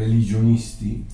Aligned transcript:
religionisti 0.00 1.04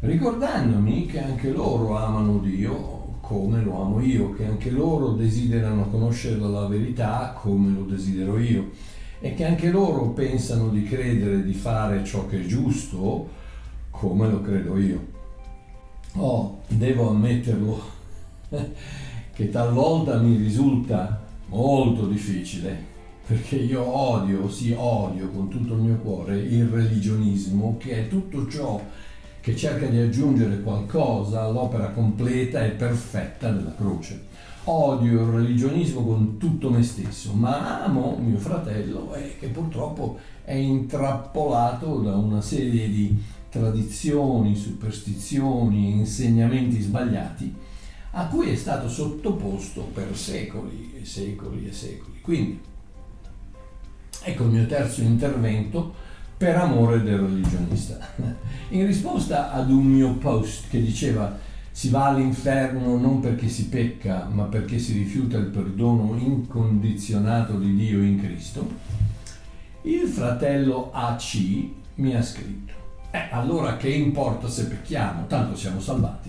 ricordandomi 0.00 1.06
che 1.06 1.22
anche 1.22 1.50
loro 1.50 1.96
amano 1.96 2.38
Dio 2.38 3.04
come 3.20 3.60
lo 3.60 3.82
amo 3.82 4.00
io, 4.00 4.34
che 4.34 4.44
anche 4.44 4.70
loro 4.70 5.12
desiderano 5.12 5.88
conoscere 5.88 6.38
la 6.38 6.66
verità 6.66 7.36
come 7.40 7.72
lo 7.72 7.82
desidero 7.82 8.38
io 8.38 8.70
e 9.18 9.34
che 9.34 9.44
anche 9.44 9.70
loro 9.70 10.10
pensano 10.10 10.68
di 10.68 10.84
credere 10.84 11.42
di 11.42 11.54
fare 11.54 12.04
ciò 12.04 12.26
che 12.26 12.42
è 12.42 12.46
giusto 12.46 13.28
come 13.90 14.28
lo 14.28 14.40
credo 14.42 14.78
io. 14.78 15.14
Oh, 16.12 16.60
devo 16.68 17.08
ammetterlo 17.08 17.80
che 19.34 19.50
talvolta 19.50 20.18
mi 20.18 20.36
risulta 20.36 21.24
molto 21.48 22.06
difficile 22.06 22.94
perché 23.26 23.56
io 23.56 23.82
odio, 23.84 24.48
sì 24.48 24.72
odio 24.76 25.28
con 25.30 25.48
tutto 25.48 25.74
il 25.74 25.80
mio 25.80 25.96
cuore 25.96 26.38
il 26.38 26.66
religionismo 26.66 27.76
che 27.76 28.04
è 28.04 28.08
tutto 28.08 28.46
ciò 28.46 28.80
che 29.40 29.56
cerca 29.56 29.86
di 29.86 29.98
aggiungere 29.98 30.60
qualcosa 30.62 31.42
all'opera 31.42 31.90
completa 31.90 32.64
e 32.64 32.70
perfetta 32.70 33.50
della 33.50 33.74
croce. 33.74 34.34
Odio 34.64 35.22
il 35.22 35.32
religionismo 35.32 36.04
con 36.04 36.38
tutto 36.38 36.70
me 36.70 36.82
stesso, 36.82 37.32
ma 37.32 37.84
amo 37.84 38.16
mio 38.20 38.38
fratello 38.38 39.14
eh, 39.14 39.36
che 39.38 39.48
purtroppo 39.48 40.18
è 40.42 40.54
intrappolato 40.54 42.00
da 42.00 42.16
una 42.16 42.40
serie 42.40 42.88
di 42.88 43.16
tradizioni, 43.48 44.56
superstizioni, 44.56 45.92
insegnamenti 45.92 46.80
sbagliati 46.80 47.54
a 48.12 48.26
cui 48.26 48.50
è 48.50 48.56
stato 48.56 48.88
sottoposto 48.88 49.82
per 49.92 50.16
secoli 50.16 50.94
e 51.00 51.04
secoli 51.04 51.68
e 51.68 51.72
secoli. 51.72 52.18
Quindi, 52.20 52.60
ecco 54.22 54.44
il 54.44 54.50
mio 54.50 54.66
terzo 54.66 55.02
intervento 55.02 55.94
per 56.36 56.56
amore 56.56 57.02
del 57.02 57.18
religionista. 57.18 57.98
In 58.70 58.86
risposta 58.86 59.52
ad 59.52 59.70
un 59.70 59.84
mio 59.84 60.14
post 60.14 60.68
che 60.68 60.82
diceva 60.82 61.38
si 61.70 61.90
va 61.90 62.06
all'inferno 62.06 62.96
non 62.96 63.20
perché 63.20 63.48
si 63.48 63.68
pecca, 63.68 64.28
ma 64.30 64.44
perché 64.44 64.78
si 64.78 64.94
rifiuta 64.94 65.36
il 65.36 65.46
perdono 65.46 66.16
incondizionato 66.16 67.58
di 67.58 67.76
Dio 67.76 68.02
in 68.02 68.18
Cristo, 68.18 68.66
il 69.82 70.08
fratello 70.08 70.90
AC 70.92 71.36
mi 71.96 72.14
ha 72.14 72.22
scritto 72.22 72.76
eh, 73.16 73.28
allora 73.30 73.78
che 73.78 73.88
importa 73.88 74.46
se 74.46 74.66
pecchiamo? 74.66 75.26
Tanto 75.26 75.56
siamo 75.56 75.80
salvati. 75.80 76.25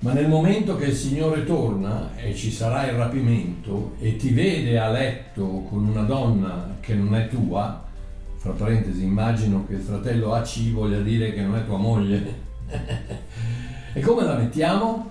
Ma 0.00 0.12
nel 0.12 0.28
momento 0.28 0.76
che 0.76 0.86
il 0.86 0.94
Signore 0.94 1.44
torna 1.44 2.14
e 2.16 2.32
ci 2.32 2.52
sarà 2.52 2.86
il 2.86 2.96
rapimento 2.96 3.94
e 3.98 4.14
ti 4.14 4.30
vede 4.30 4.78
a 4.78 4.90
letto 4.90 5.64
con 5.68 5.88
una 5.88 6.02
donna 6.02 6.76
che 6.78 6.94
non 6.94 7.16
è 7.16 7.26
tua, 7.28 7.84
fra 8.36 8.52
parentesi 8.52 9.02
immagino 9.02 9.66
che 9.66 9.74
il 9.74 9.80
fratello 9.80 10.34
AC 10.34 10.72
voglia 10.72 11.00
dire 11.00 11.32
che 11.32 11.42
non 11.42 11.56
è 11.56 11.64
tua 11.64 11.78
moglie, 11.78 12.46
e 13.92 14.00
come 14.00 14.22
la 14.22 14.36
mettiamo? 14.36 15.10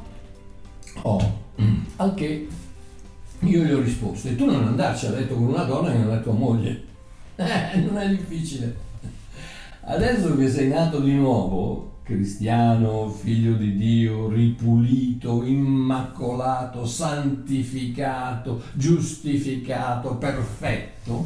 Oh, 1.02 1.40
al 1.98 2.14
che 2.14 2.48
io 3.40 3.64
gli 3.64 3.72
ho 3.72 3.82
risposto, 3.82 4.30
e 4.30 4.38
tu 4.38 4.46
non 4.46 4.68
andarci 4.68 5.08
a 5.08 5.12
letto 5.12 5.36
con 5.36 5.48
una 5.48 5.64
donna 5.64 5.92
che 5.92 5.98
non 5.98 6.14
è 6.14 6.22
tua 6.24 6.34
moglie? 6.34 6.86
Eh, 7.40 7.78
non 7.82 8.00
è 8.00 8.10
difficile. 8.10 8.76
Adesso 9.82 10.36
che 10.36 10.50
sei 10.50 10.70
nato 10.70 11.00
di 11.02 11.14
nuovo, 11.14 11.97
cristiano, 12.08 13.10
figlio 13.10 13.56
di 13.56 13.76
Dio, 13.76 14.30
ripulito, 14.30 15.44
immacolato, 15.44 16.86
santificato, 16.86 18.62
giustificato, 18.72 20.16
perfetto, 20.16 21.26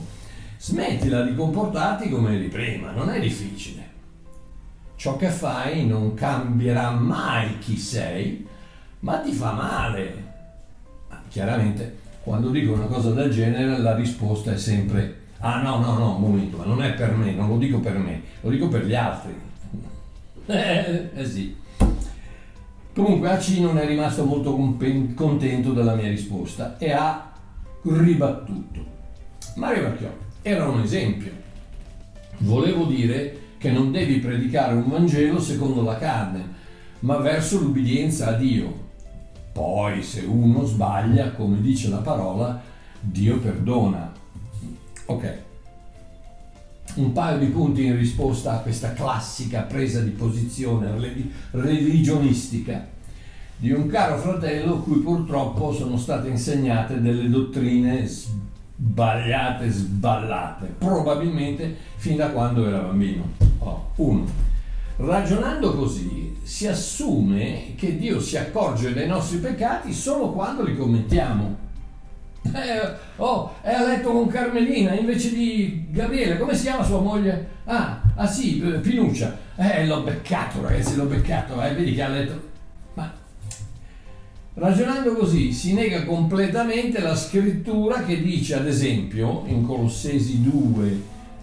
smettila 0.58 1.22
di 1.22 1.36
comportarti 1.36 2.10
come 2.10 2.34
eri 2.34 2.48
prima, 2.48 2.90
non 2.94 3.12
è 3.12 3.20
difficile. 3.20 3.90
Ciò 4.96 5.18
che 5.18 5.30
fai 5.30 5.86
non 5.86 6.16
cambierà 6.16 6.90
mai 6.90 7.60
chi 7.60 7.78
sei, 7.78 8.48
ma 9.02 9.20
ti 9.20 9.32
fa 9.34 9.52
male. 9.52 10.30
Ma 11.10 11.22
chiaramente, 11.30 12.00
quando 12.24 12.50
dico 12.50 12.74
una 12.74 12.86
cosa 12.86 13.12
del 13.12 13.30
genere, 13.30 13.78
la 13.78 13.96
risposta 13.96 14.52
è 14.52 14.58
sempre 14.58 15.20
Ah 15.44 15.60
no, 15.62 15.80
no, 15.80 15.98
no, 15.98 16.16
un 16.18 16.22
momento, 16.22 16.58
ma 16.58 16.66
non 16.66 16.84
è 16.84 16.94
per 16.94 17.16
me, 17.16 17.34
non 17.34 17.50
lo 17.50 17.58
dico 17.58 17.80
per 17.80 17.98
me, 17.98 18.22
lo 18.42 18.50
dico 18.52 18.68
per 18.68 18.86
gli 18.86 18.94
altri. 18.94 19.50
Eh, 20.52 21.10
eh 21.14 21.26
sì. 21.26 21.56
Comunque 22.94 23.30
AC 23.30 23.48
non 23.60 23.78
è 23.78 23.86
rimasto 23.86 24.26
molto 24.26 24.54
contento 25.16 25.72
della 25.72 25.96
mia 25.96 26.10
risposta 26.10 26.78
e 26.78 26.92
ha 26.92 27.32
ribattuto. 27.84 28.86
Mario 29.56 29.84
Vacchiò 29.84 30.10
era 30.42 30.68
un 30.68 30.82
esempio. 30.82 31.32
Volevo 32.40 32.86
dire 32.86 33.40
che 33.58 33.72
non 33.72 33.92
devi 33.92 34.18
predicare 34.18 34.74
un 34.74 34.90
Vangelo 34.90 35.40
secondo 35.40 35.84
la 35.84 35.98
carne, 35.98 36.60
ma 37.00 37.18
verso 37.18 37.60
l'ubbidienza 37.60 38.28
a 38.28 38.34
Dio. 38.34 38.90
Poi 39.54 40.04
se 40.04 40.22
uno 40.22 40.66
sbaglia, 40.66 41.32
come 41.32 41.62
dice 41.62 41.90
la 41.90 41.98
parola, 41.98 42.62
Dio 43.00 43.40
perdona 43.40 44.12
Ok. 45.12 45.38
Un 46.94 47.14
paio 47.14 47.38
di 47.40 47.48
punti 47.48 47.86
in 47.86 47.98
risposta 47.98 48.54
a 48.54 48.58
questa 48.58 48.94
classica 48.94 49.62
presa 49.62 50.02
di 50.02 50.10
posizione 50.10 50.92
religionistica 51.52 52.86
di 53.62 53.72
un 53.72 53.88
caro 53.88 54.18
fratello 54.18 54.80
cui 54.80 55.02
purtroppo 55.02 55.72
sono 55.72 55.96
state 55.96 56.30
insegnate 56.30 57.00
delle 57.00 57.30
dottrine 57.30 58.08
sbagliate, 58.08 59.70
sballate, 59.70 60.66
probabilmente 60.80 61.78
fin 61.98 62.16
da 62.18 62.32
quando 62.32 62.66
era 62.66 62.80
bambino. 62.80 63.30
Oh, 63.60 63.92
uno. 63.98 64.26
Ragionando 64.96 65.76
così 65.76 66.36
si 66.42 66.66
assume 66.66 67.76
che 67.76 68.00
Dio 68.00 68.20
si 68.20 68.36
accorge 68.36 68.94
dei 68.94 69.08
nostri 69.08 69.38
peccati 69.38 69.94
solo 69.94 70.32
quando 70.32 70.64
li 70.64 70.76
commettiamo 70.76 71.70
eh, 72.44 72.94
oh, 73.18 73.54
è 73.62 73.72
a 73.72 73.86
letto 73.86 74.12
con 74.12 74.28
Carmelina 74.28 74.94
invece 74.94 75.34
di 75.34 75.86
Gabriele. 75.90 76.38
Come 76.38 76.56
si 76.56 76.64
chiama 76.64 76.84
sua 76.84 77.00
moglie? 77.00 77.48
Ah, 77.66 78.02
ah 78.16 78.28
sì, 78.28 78.56
Pinuccia. 78.82 79.38
Eh, 79.56 79.86
l'ho 79.86 80.02
beccato, 80.02 80.62
ragazzi, 80.62 80.96
l'ho 80.96 81.06
beccato. 81.06 81.62
Eh, 81.62 81.74
vedi 81.74 81.94
che 81.94 82.02
ha 82.02 82.10
letto. 82.10 82.50
Ma 82.96 83.14
ragionando 84.56 85.14
così 85.14 85.52
si 85.52 85.74
nega 85.74 86.04
completamente 86.04 87.00
la 87.00 87.16
scrittura 87.16 88.04
che 88.04 88.22
dice, 88.22 88.56
ad 88.56 88.68
esempio, 88.68 89.44
in 89.46 89.64
Colossesi 89.64 90.42
2, 90.42 91.02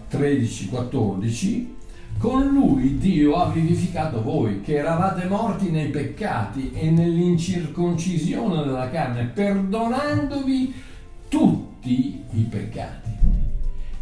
13, 0.09 0.67
14, 0.67 1.77
con 2.17 2.47
lui 2.47 2.97
Dio 2.97 3.35
ha 3.35 3.49
vivificato 3.49 4.21
voi, 4.21 4.59
che 4.59 4.75
eravate 4.75 5.25
morti 5.25 5.69
nei 5.69 5.87
peccati 5.87 6.71
e 6.73 6.89
nell'incirconcisione 6.89 8.65
della 8.65 8.89
carne, 8.89 9.23
perdonandovi 9.23 10.87
tutti 11.29 12.23
i 12.31 12.41
peccati. 12.41 13.09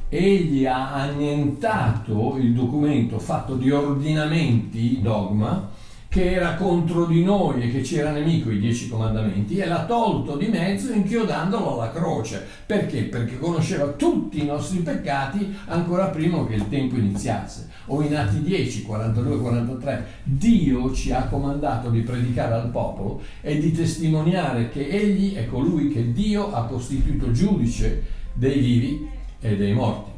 Egli 0.09 0.65
ha 0.65 0.93
annientato 0.93 2.37
il 2.37 2.53
documento 2.53 3.19
fatto 3.19 3.55
di 3.55 3.69
ordinamenti, 3.69 5.01
dogma, 5.01 5.69
che 6.17 6.31
era 6.31 6.55
contro 6.55 7.05
di 7.05 7.23
noi 7.23 7.61
e 7.61 7.71
che 7.71 7.83
ci 7.83 7.97
era 7.97 8.09
nemico 8.09 8.49
i 8.49 8.57
dieci 8.57 8.89
comandamenti 8.89 9.59
e 9.59 9.67
l'ha 9.67 9.85
tolto 9.85 10.35
di 10.35 10.47
mezzo 10.47 10.91
inchiodandolo 10.91 11.73
alla 11.73 11.91
croce. 11.91 12.43
Perché? 12.65 13.03
Perché 13.03 13.37
conosceva 13.37 13.85
tutti 13.89 14.41
i 14.41 14.45
nostri 14.45 14.79
peccati 14.79 15.55
ancora 15.65 16.07
prima 16.07 16.43
che 16.47 16.55
il 16.55 16.69
tempo 16.69 16.95
iniziasse. 16.95 17.69
O 17.85 18.01
in 18.01 18.15
Atti 18.15 18.41
10, 18.41 18.81
42, 18.81 19.37
43, 19.37 20.05
Dio 20.23 20.91
ci 20.91 21.11
ha 21.11 21.27
comandato 21.27 21.91
di 21.91 21.99
predicare 21.99 22.55
al 22.55 22.71
popolo 22.71 23.21
e 23.41 23.59
di 23.59 23.71
testimoniare 23.71 24.69
che 24.69 24.87
Egli 24.87 25.35
è 25.35 25.45
colui 25.45 25.89
che 25.89 26.13
Dio 26.13 26.51
ha 26.51 26.65
costituito 26.65 27.29
giudice 27.31 28.03
dei 28.33 28.57
vivi 28.57 29.07
e 29.39 29.55
dei 29.55 29.73
morti. 29.73 30.09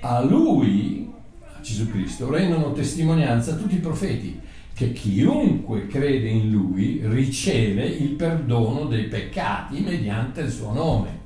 A 0.00 0.22
Lui, 0.22 1.12
a 1.54 1.60
Gesù 1.60 1.90
Cristo, 1.90 2.30
rendono 2.30 2.72
testimonianza 2.72 3.56
tutti 3.56 3.74
i 3.74 3.80
profeti 3.80 4.40
che 4.82 4.92
chiunque 4.92 5.86
crede 5.86 6.28
in 6.28 6.50
lui 6.50 7.00
riceve 7.04 7.84
il 7.84 8.10
perdono 8.10 8.86
dei 8.86 9.04
peccati 9.04 9.78
mediante 9.78 10.40
il 10.40 10.50
suo 10.50 10.72
nome. 10.72 11.20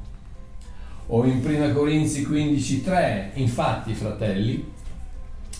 O 1.06 1.24
in 1.24 1.40
1 1.42 1.72
Corinzi 1.72 2.26
15:3, 2.26 3.30
infatti, 3.34 3.94
fratelli, 3.94 4.62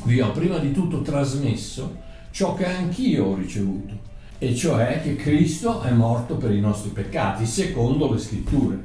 vi 0.02 0.20
ho 0.20 0.30
prima 0.32 0.58
di 0.58 0.72
tutto 0.72 1.00
trasmesso 1.00 2.04
ciò 2.32 2.54
che 2.54 2.66
anch'io 2.66 3.24
ho 3.24 3.34
ricevuto, 3.34 3.94
e 4.38 4.54
cioè 4.54 5.00
che 5.02 5.16
Cristo 5.16 5.80
è 5.80 5.90
morto 5.92 6.36
per 6.36 6.52
i 6.52 6.60
nostri 6.60 6.90
peccati, 6.90 7.46
secondo 7.46 8.12
le 8.12 8.18
scritture. 8.18 8.78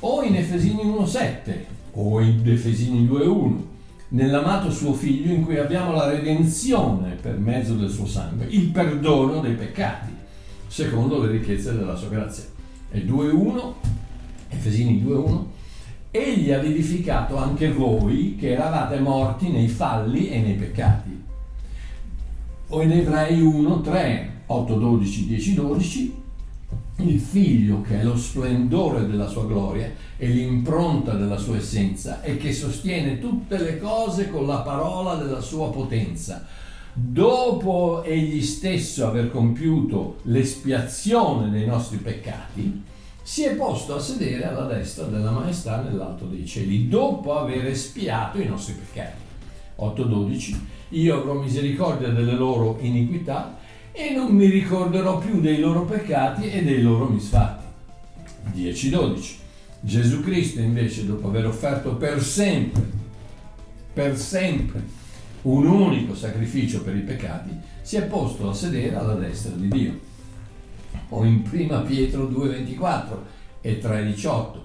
O 0.00 0.24
in 0.24 0.34
Efesini 0.34 0.82
1:7, 0.82 1.66
o 1.92 2.20
in 2.20 2.42
Efesini 2.44 3.06
2:1, 3.06 3.69
nell'amato 4.10 4.70
suo 4.70 4.92
figlio 4.92 5.32
in 5.32 5.44
cui 5.44 5.58
abbiamo 5.58 5.92
la 5.92 6.08
redenzione 6.08 7.16
per 7.20 7.38
mezzo 7.38 7.74
del 7.74 7.90
suo 7.90 8.06
sangue, 8.06 8.46
il 8.46 8.68
perdono 8.68 9.40
dei 9.40 9.54
peccati, 9.54 10.12
secondo 10.66 11.22
le 11.22 11.32
ricchezze 11.32 11.76
della 11.76 11.96
sua 11.96 12.08
grazia. 12.08 12.44
E 12.90 13.04
2.1, 13.04 13.72
Efesini 14.48 15.02
2.1, 15.04 15.44
egli 16.10 16.50
ha 16.50 16.58
vivificato 16.58 17.36
anche 17.36 17.70
voi 17.70 18.36
che 18.36 18.50
eravate 18.52 18.98
morti 18.98 19.48
nei 19.48 19.68
falli 19.68 20.28
e 20.28 20.40
nei 20.40 20.54
peccati. 20.54 21.18
O 22.68 22.82
in 22.82 22.92
Ebrei 22.92 23.40
1, 23.40 23.80
3, 23.80 24.32
8, 24.46 24.74
12, 24.74 25.26
10, 25.26 25.54
12, 25.54 26.19
il 27.08 27.20
figlio 27.20 27.80
che 27.82 28.00
è 28.00 28.02
lo 28.04 28.16
splendore 28.16 29.06
della 29.06 29.28
sua 29.28 29.46
gloria 29.46 29.90
e 30.16 30.26
l'impronta 30.28 31.14
della 31.14 31.38
sua 31.38 31.56
essenza 31.56 32.22
e 32.22 32.36
che 32.36 32.52
sostiene 32.52 33.18
tutte 33.18 33.58
le 33.58 33.78
cose 33.78 34.30
con 34.30 34.46
la 34.46 34.58
parola 34.58 35.14
della 35.14 35.40
sua 35.40 35.70
potenza. 35.70 36.46
Dopo 36.92 38.02
egli 38.02 38.42
stesso 38.42 39.06
aver 39.06 39.30
compiuto 39.30 40.18
l'espiazione 40.22 41.50
dei 41.50 41.66
nostri 41.66 41.98
peccati, 41.98 42.82
si 43.22 43.44
è 43.44 43.54
posto 43.54 43.94
a 43.94 44.00
sedere 44.00 44.44
alla 44.44 44.64
destra 44.64 45.04
della 45.04 45.30
maestà 45.30 45.80
nell'alto 45.80 46.24
dei 46.24 46.44
cieli, 46.46 46.88
dopo 46.88 47.38
aver 47.38 47.66
espiato 47.66 48.40
i 48.40 48.46
nostri 48.46 48.74
peccati. 48.74 49.28
8.12 49.78 50.56
Io 50.90 51.16
avrò 51.16 51.34
misericordia 51.34 52.08
delle 52.08 52.34
loro 52.34 52.78
iniquità 52.80 53.58
e 53.92 54.10
non 54.10 54.34
mi 54.34 54.46
ricorderò 54.46 55.18
più 55.18 55.40
dei 55.40 55.58
loro 55.58 55.84
peccati 55.84 56.50
e 56.50 56.62
dei 56.62 56.82
loro 56.82 57.06
misfatti. 57.06 57.64
10.12 58.54 59.38
Gesù 59.82 60.22
Cristo 60.22 60.60
invece, 60.60 61.06
dopo 61.06 61.28
aver 61.28 61.46
offerto 61.46 61.96
per 61.96 62.22
sempre, 62.22 62.82
per 63.92 64.16
sempre, 64.18 64.82
un 65.42 65.66
unico 65.66 66.14
sacrificio 66.14 66.82
per 66.82 66.96
i 66.96 67.00
peccati, 67.00 67.50
si 67.80 67.96
è 67.96 68.02
posto 68.02 68.50
a 68.50 68.54
sedere 68.54 68.94
alla 68.94 69.14
destra 69.14 69.52
di 69.52 69.68
Dio. 69.68 69.98
O 71.08 71.24
in 71.24 71.48
1 71.50 71.82
Pietro 71.84 72.28
2,24 72.28 73.04
e 73.62 73.80
3,18. 73.80 74.58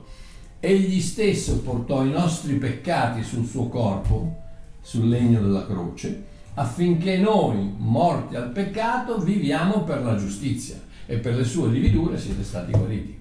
Egli 0.59 0.99
stesso 0.99 1.61
portò 1.61 2.03
i 2.03 2.11
nostri 2.11 2.55
peccati 2.55 3.23
sul 3.23 3.45
suo 3.45 3.69
corpo, 3.69 4.43
sul 4.81 5.07
legno 5.07 5.39
della 5.39 5.65
croce, 5.65 6.23
affinché 6.55 7.17
noi, 7.17 7.73
morti 7.77 8.35
al 8.35 8.49
peccato, 8.49 9.19
viviamo 9.19 9.83
per 9.83 10.03
la 10.03 10.15
giustizia 10.15 10.81
e 11.05 11.17
per 11.17 11.35
le 11.35 11.43
sue 11.43 11.69
lividure 11.69 12.17
siete 12.17 12.43
stati 12.43 12.71
guariti. 12.71 13.19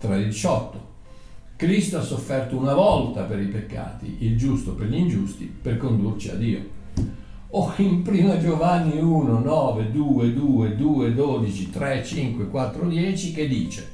3,18 0.00 0.90
Cristo 1.56 1.98
ha 1.98 2.02
sofferto 2.02 2.56
una 2.56 2.74
volta 2.74 3.22
per 3.22 3.40
i 3.40 3.46
peccati, 3.46 4.16
il 4.20 4.36
giusto 4.36 4.74
per 4.74 4.88
gli 4.88 4.96
ingiusti, 4.96 5.44
per 5.44 5.76
condurci 5.76 6.30
a 6.30 6.34
Dio. 6.34 6.80
O 7.50 7.72
in 7.76 8.02
1 8.04 8.40
Giovanni 8.40 8.98
1, 8.98 9.38
9, 9.38 9.92
2, 9.92 10.32
2, 10.34 10.74
2, 10.74 11.14
12, 11.14 11.70
3, 11.70 12.04
5, 12.04 12.48
4, 12.48 12.88
10 12.88 13.32
che 13.32 13.46
dice 13.46 13.91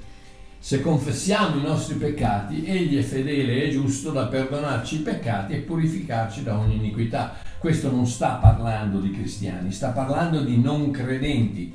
se 0.61 0.81
confessiamo 0.81 1.57
i 1.57 1.63
nostri 1.63 1.95
peccati, 1.95 2.65
Egli 2.65 2.99
è 2.99 3.03
fedele 3.03 3.63
e 3.63 3.71
giusto 3.71 4.11
da 4.11 4.27
perdonarci 4.27 4.97
i 4.97 5.01
peccati 5.01 5.55
e 5.55 5.59
purificarci 5.59 6.43
da 6.43 6.59
ogni 6.59 6.77
iniquità. 6.77 7.37
Questo 7.59 7.91
non 7.91 8.07
sta 8.07 8.35
parlando 8.35 8.99
di 8.99 9.11
cristiani, 9.11 9.73
sta 9.73 9.91
parlando 9.91 10.43
di 10.43 10.61
non 10.61 10.91
credenti, 10.91 11.73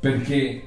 perché 0.00 0.66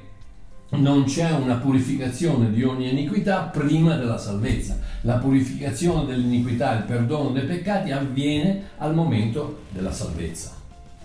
non 0.70 1.04
c'è 1.04 1.30
una 1.32 1.56
purificazione 1.56 2.50
di 2.50 2.62
ogni 2.62 2.90
iniquità 2.90 3.42
prima 3.42 3.96
della 3.96 4.18
salvezza. 4.18 4.78
La 5.02 5.16
purificazione 5.16 6.06
dell'iniquità, 6.06 6.74
il 6.74 6.84
perdono 6.84 7.30
dei 7.30 7.44
peccati 7.44 7.90
avviene 7.90 8.70
al 8.78 8.94
momento 8.94 9.62
della 9.70 9.92
salvezza. 9.92 10.57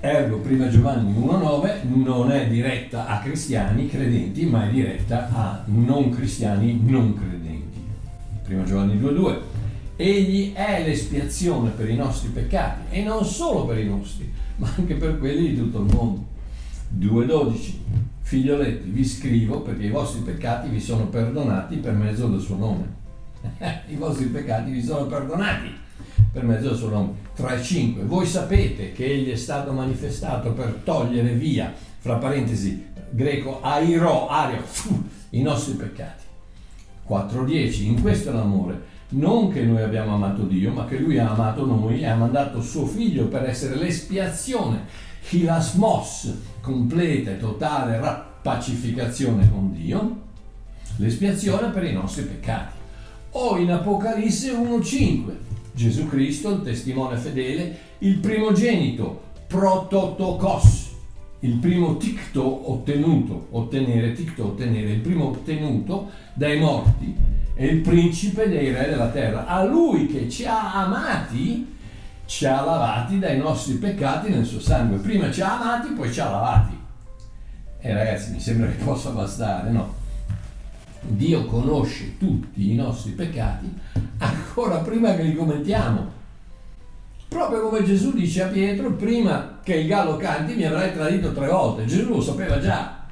Ergo, 0.06 0.40
prima 0.40 0.68
Giovanni 0.68 1.14
1.9 1.18 2.04
non 2.04 2.30
è 2.30 2.50
diretta 2.50 3.08
a 3.08 3.20
cristiani 3.20 3.88
credenti, 3.88 4.46
ma 4.46 4.68
è 4.68 4.70
diretta 4.70 5.30
a 5.32 5.64
non 5.68 6.10
cristiani 6.10 6.78
non 6.84 7.18
credenti. 7.18 7.80
Prima 8.44 8.66
Giovanni 8.66 9.00
2.2 9.00 9.38
Egli 9.96 10.52
è 10.52 10.84
l'espiazione 10.86 11.70
per 11.70 11.90
i 11.90 11.96
nostri 11.96 12.28
peccati 12.32 12.94
e 12.94 13.02
non 13.02 13.24
solo 13.24 13.66
per 13.66 13.78
i 13.78 13.88
nostri, 13.88 14.30
ma 14.58 14.70
anche 14.76 14.96
per 14.96 15.18
quelli 15.18 15.52
di 15.52 15.56
tutto 15.56 15.80
il 15.80 15.94
mondo. 15.96 16.26
2.12 17.00 17.74
Figlioletti, 18.24 18.90
vi 18.90 19.06
scrivo 19.06 19.62
perché 19.62 19.86
i 19.86 19.90
vostri 19.90 20.20
peccati 20.20 20.68
vi 20.68 20.82
sono 20.82 21.08
perdonati 21.08 21.78
per 21.78 21.94
mezzo 21.94 22.28
del 22.28 22.42
suo 22.42 22.58
nome. 22.58 22.94
I 23.88 23.96
vostri 23.96 24.26
peccati 24.26 24.70
vi 24.70 24.84
sono 24.84 25.06
perdonati 25.06 25.83
per 26.32 26.44
mezzo 26.44 26.70
del 26.70 26.78
suo 26.78 26.90
nome. 26.90 27.12
3.5. 27.38 28.06
Voi 28.06 28.26
sapete 28.26 28.92
che 28.92 29.06
egli 29.06 29.32
è 29.32 29.36
stato 29.36 29.72
manifestato 29.72 30.52
per 30.52 30.82
togliere 30.84 31.34
via, 31.34 31.74
fra 32.00 32.16
parentesi, 32.16 32.86
greco, 33.10 33.62
airo, 33.62 34.28
ario, 34.28 34.64
i 35.32 35.42
nostri 35.42 35.74
peccati. 35.74 36.24
4.10. 37.08 37.84
In 37.84 38.02
questo 38.02 38.30
è 38.30 38.34
l'amore, 38.34 38.92
non 39.10 39.52
che 39.52 39.62
noi 39.64 39.82
abbiamo 39.82 40.16
amato 40.16 40.44
Dio, 40.44 40.72
ma 40.72 40.86
che 40.86 40.98
Lui 40.98 41.20
ha 41.20 41.30
amato 41.30 41.66
noi 41.66 42.02
e 42.02 42.08
ha 42.08 42.16
mandato 42.16 42.62
suo 42.62 42.86
figlio 42.86 43.28
per 43.28 43.44
essere 43.44 43.76
l'espiazione, 43.76 44.86
hilasmos, 45.30 46.34
completa 46.62 47.32
e 47.32 47.38
totale 47.38 48.00
pacificazione 48.42 49.50
con 49.52 49.72
Dio, 49.72 50.22
l'espiazione 50.98 51.70
per 51.70 51.84
i 51.84 51.94
nostri 51.94 52.24
peccati. 52.24 52.82
O 53.36 53.58
in 53.58 53.72
Apocalisse 53.72 54.52
1.5, 54.52 55.22
Gesù 55.74 56.08
Cristo, 56.08 56.52
il 56.52 56.62
testimone 56.62 57.18
fedele, 57.18 57.78
il 58.00 58.18
primogenito, 58.18 59.22
prototokos, 59.48 60.92
il 61.40 61.56
primo 61.56 61.98
ticto 61.98 62.72
ottenuto, 62.72 63.48
ottenere, 63.52 64.14
ticto 64.14 64.46
ottenere, 64.46 64.92
il 64.92 65.00
primo 65.00 65.30
ottenuto 65.30 66.10
dai 66.34 66.60
morti, 66.60 67.16
è 67.54 67.66
il 67.66 67.82
principe 67.82 68.48
dei 68.48 68.72
re 68.72 68.90
della 68.90 69.10
terra. 69.10 69.46
A 69.46 69.64
lui 69.64 70.08
che 70.08 70.30
ci 70.30 70.46
ha 70.46 70.74
amati, 70.86 71.72
ci 72.26 72.46
ha 72.46 72.64
lavati 72.64 73.20
dai 73.20 73.38
nostri 73.38 73.76
peccati 73.76 74.30
nel 74.30 74.46
suo 74.46 74.60
sangue. 74.60 74.98
Prima 74.98 75.32
ci 75.32 75.42
ha 75.42 75.60
amati, 75.60 75.90
poi 75.94 76.12
ci 76.12 76.20
ha 76.20 76.30
lavati. 76.30 76.78
E 77.80 77.94
ragazzi, 77.94 78.32
mi 78.32 78.40
sembra 78.40 78.68
che 78.68 78.84
possa 78.84 79.10
bastare, 79.10 79.70
no? 79.70 80.02
Dio 81.08 81.46
conosce 81.46 82.18
tutti 82.18 82.72
i 82.72 82.76
nostri 82.76 83.12
peccati 83.12 83.72
ancora 84.18 84.78
prima 84.80 85.14
che 85.16 85.24
li 85.24 85.36
commettiamo. 85.36 86.22
Proprio 87.28 87.62
come 87.62 87.84
Gesù 87.84 88.14
dice 88.14 88.44
a 88.44 88.48
Pietro, 88.48 88.92
prima 88.94 89.60
che 89.64 89.76
il 89.76 89.88
gallo 89.88 90.18
canti 90.18 90.54
mi 90.54 90.66
avrai 90.66 90.94
tradito 90.94 91.34
tre 91.34 91.48
volte. 91.48 91.86
Gesù 91.86 92.10
lo 92.10 92.22
sapeva 92.22 92.60
già. 92.60 93.06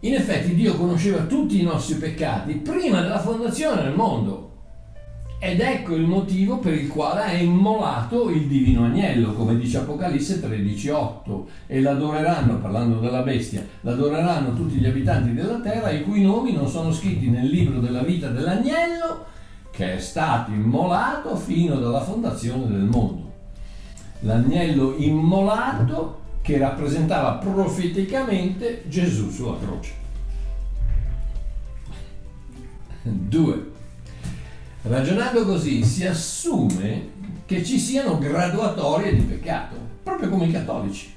In 0.00 0.14
effetti 0.14 0.54
Dio 0.54 0.76
conosceva 0.76 1.22
tutti 1.22 1.60
i 1.60 1.64
nostri 1.64 1.94
peccati 1.94 2.54
prima 2.54 3.00
della 3.00 3.20
fondazione 3.20 3.82
del 3.82 3.94
mondo. 3.94 4.47
Ed 5.40 5.60
ecco 5.60 5.94
il 5.94 6.04
motivo 6.04 6.58
per 6.58 6.74
il 6.74 6.88
quale 6.88 7.24
è 7.24 7.34
immolato 7.34 8.28
il 8.28 8.48
divino 8.48 8.86
agnello, 8.86 9.34
come 9.34 9.56
dice 9.56 9.78
Apocalisse 9.78 10.40
13:8, 10.40 11.46
e 11.68 11.80
l'adoreranno, 11.80 12.58
parlando 12.58 12.98
della 12.98 13.22
bestia, 13.22 13.64
l'adoreranno 13.82 14.52
tutti 14.54 14.74
gli 14.74 14.86
abitanti 14.86 15.32
della 15.32 15.60
terra, 15.60 15.90
i 15.90 16.02
cui 16.02 16.22
nomi 16.22 16.52
non 16.52 16.66
sono 16.68 16.92
scritti 16.92 17.30
nel 17.30 17.46
libro 17.46 17.78
della 17.78 18.02
vita 18.02 18.30
dell'agnello, 18.30 19.26
che 19.70 19.94
è 19.94 20.00
stato 20.00 20.50
immolato 20.50 21.36
fino 21.36 21.74
alla 21.74 22.00
fondazione 22.00 22.66
del 22.66 22.82
mondo. 22.82 23.32
L'agnello 24.20 24.96
immolato 24.96 26.20
che 26.42 26.58
rappresentava 26.58 27.34
profeticamente 27.34 28.82
Gesù 28.88 29.30
sulla 29.30 29.56
croce. 29.56 29.92
2 33.02 33.76
Ragionando 34.88 35.44
così 35.44 35.84
si 35.84 36.06
assume 36.06 37.10
che 37.44 37.62
ci 37.62 37.78
siano 37.78 38.16
graduatorie 38.16 39.14
di 39.14 39.20
peccato, 39.20 39.76
proprio 40.02 40.30
come 40.30 40.46
i 40.46 40.50
cattolici. 40.50 41.12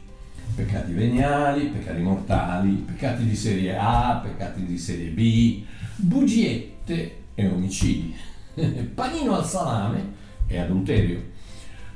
Peccati 0.54 0.92
veniali, 0.92 1.68
peccati 1.68 2.02
mortali, 2.02 2.72
peccati 2.72 3.24
di 3.24 3.34
serie 3.34 3.78
A, 3.78 4.20
peccati 4.22 4.66
di 4.66 4.78
serie 4.78 5.08
B, 5.12 5.64
bugiette 5.96 7.16
e 7.34 7.48
omicidi, 7.48 8.14
panino 8.94 9.38
al 9.38 9.46
salame 9.46 10.16
e 10.48 10.60
adulterio, 10.60 11.24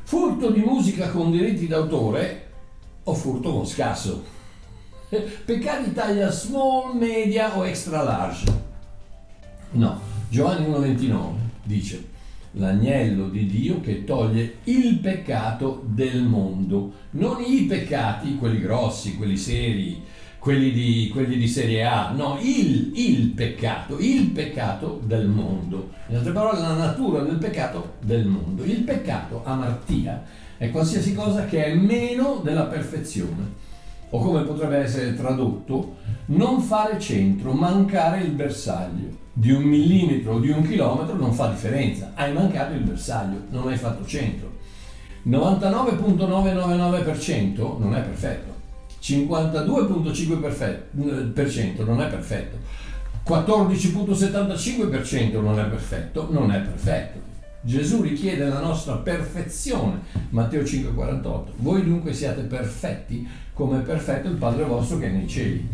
furto 0.04 0.52
di 0.52 0.62
musica 0.62 1.10
con 1.10 1.30
diritti 1.30 1.68
d'autore 1.68 2.52
o 3.04 3.14
furto 3.14 3.52
con 3.52 3.68
scasso, 3.68 4.24
peccati 5.44 5.92
taglia 5.92 6.32
small, 6.32 6.98
media 6.98 7.58
o 7.58 7.66
extra 7.66 8.02
large. 8.02 8.64
No, 9.72 10.00
Giovanni 10.30 10.68
1,29 10.68 11.46
dice 11.66 12.14
l'agnello 12.58 13.28
di 13.30 13.46
Dio 13.46 13.82
che 13.82 14.04
toglie 14.04 14.58
il 14.66 15.00
peccato 15.00 15.84
del 15.86 16.24
mondo, 16.24 16.94
non 17.12 17.44
i 17.46 17.64
peccati, 17.64 18.38
quelli 18.38 18.62
grossi, 18.62 19.16
quelli 19.16 19.38
seri, 19.38 20.02
quelli 20.40 20.72
di, 20.72 21.10
quelli 21.12 21.38
di 21.38 21.48
serie 21.48 21.84
A, 21.84 22.12
no, 22.12 22.38
il, 22.42 22.92
il, 22.96 23.30
peccato, 23.30 23.98
il 24.00 24.30
peccato 24.30 25.02
del 25.04 25.28
mondo. 25.28 25.92
In 26.08 26.18
altre 26.18 26.32
parole, 26.32 26.60
la 26.60 26.76
natura 26.76 27.22
del 27.24 27.38
peccato 27.38 27.94
del 28.02 28.26
mondo. 28.26 28.64
Il 28.64 28.84
peccato, 28.84 29.42
amartia, 29.44 30.24
è 30.58 30.70
qualsiasi 30.70 31.14
cosa 31.14 31.46
che 31.46 31.66
è 31.66 31.74
meno 31.74 32.42
della 32.44 32.66
perfezione. 32.66 33.64
O 34.12 34.20
come 34.20 34.44
potrebbe 34.44 34.78
essere 34.78 35.16
tradotto, 35.16 35.98
non 36.28 36.62
fare 36.62 37.00
centro, 37.00 37.52
mancare 37.52 38.22
il 38.22 38.32
bersaglio. 38.32 39.25
Di 39.38 39.52
un 39.52 39.64
millimetro 39.64 40.34
o 40.34 40.40
di 40.40 40.50
un 40.50 40.66
chilometro 40.66 41.16
non 41.16 41.34
fa 41.34 41.48
differenza, 41.48 42.12
hai 42.16 42.32
mancato 42.34 42.74
il 42.74 42.82
bersaglio, 42.82 43.44
non 43.50 43.68
hai 43.68 43.78
fatto 43.78 44.06
centro. 44.06 44.54
99.999% 45.28 47.80
non 47.80 47.96
è 47.96 48.02
perfetto 48.02 48.56
52.5% 49.06 51.86
non 51.86 52.02
è 52.02 52.08
perfetto, 52.08 52.58
14.75% 53.28 55.42
non 55.42 55.60
è 55.60 55.66
perfetto, 55.66 56.28
non 56.32 56.52
è 56.52 56.60
perfetto. 56.60 57.20
Gesù 57.62 58.02
richiede 58.02 58.48
la 58.48 58.62
nostra 58.62 58.96
perfezione, 58.96 60.00
Matteo 60.30 60.64
5,48. 60.64 61.44
Voi 61.58 61.84
dunque 61.84 62.14
siate 62.14 62.42
perfetti 62.42 63.28
come 63.54 63.78
è 63.80 63.82
perfetto 63.82 64.28
il 64.28 64.38
Padre 64.38 64.64
vostro 64.64 64.98
che 64.98 65.06
è 65.06 65.12
nei 65.12 65.28
cieli. 65.28 65.70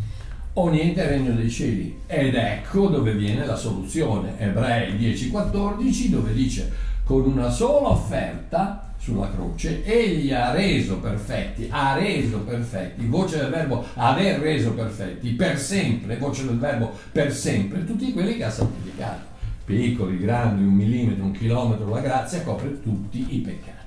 O 0.54 0.70
niente 0.70 1.08
regno 1.08 1.34
dei 1.34 1.50
cieli. 1.50 2.00
Ed 2.08 2.36
ecco 2.36 2.88
dove 2.88 3.14
viene 3.14 3.46
la 3.46 3.56
soluzione. 3.56 4.38
Ebrei 4.38 4.94
10,14 4.94 6.08
dove 6.08 6.34
dice 6.34 6.72
con 7.04 7.24
una 7.24 7.50
sola 7.50 7.90
offerta 7.90 8.94
sulla 9.02 9.32
croce, 9.32 9.84
egli 9.84 10.32
ha 10.32 10.52
reso 10.52 10.98
perfetti, 11.00 11.68
ha 11.72 11.98
reso 11.98 12.38
perfetti, 12.42 13.08
voce 13.08 13.38
del 13.38 13.50
verbo 13.50 13.84
aver 13.96 14.40
reso 14.40 14.74
perfetti, 14.74 15.32
per 15.32 15.58
sempre, 15.58 16.18
voce 16.18 16.46
del 16.46 16.60
verbo 16.60 16.96
per 17.12 17.34
sempre, 17.34 17.84
tutti 17.84 18.14
quelli 18.14 18.38
che 18.38 18.44
ha 18.44 18.52
santificato. 18.52 19.30
Piccoli, 19.66 20.20
grandi, 20.20 20.62
un 20.62 20.74
millimetro, 20.74 21.24
un 21.24 21.32
chilometro, 21.32 21.90
la 21.90 22.00
grazia 22.00 22.44
copre 22.44 22.80
tutti 22.82 23.26
i 23.36 23.40
peccati. 23.40 23.86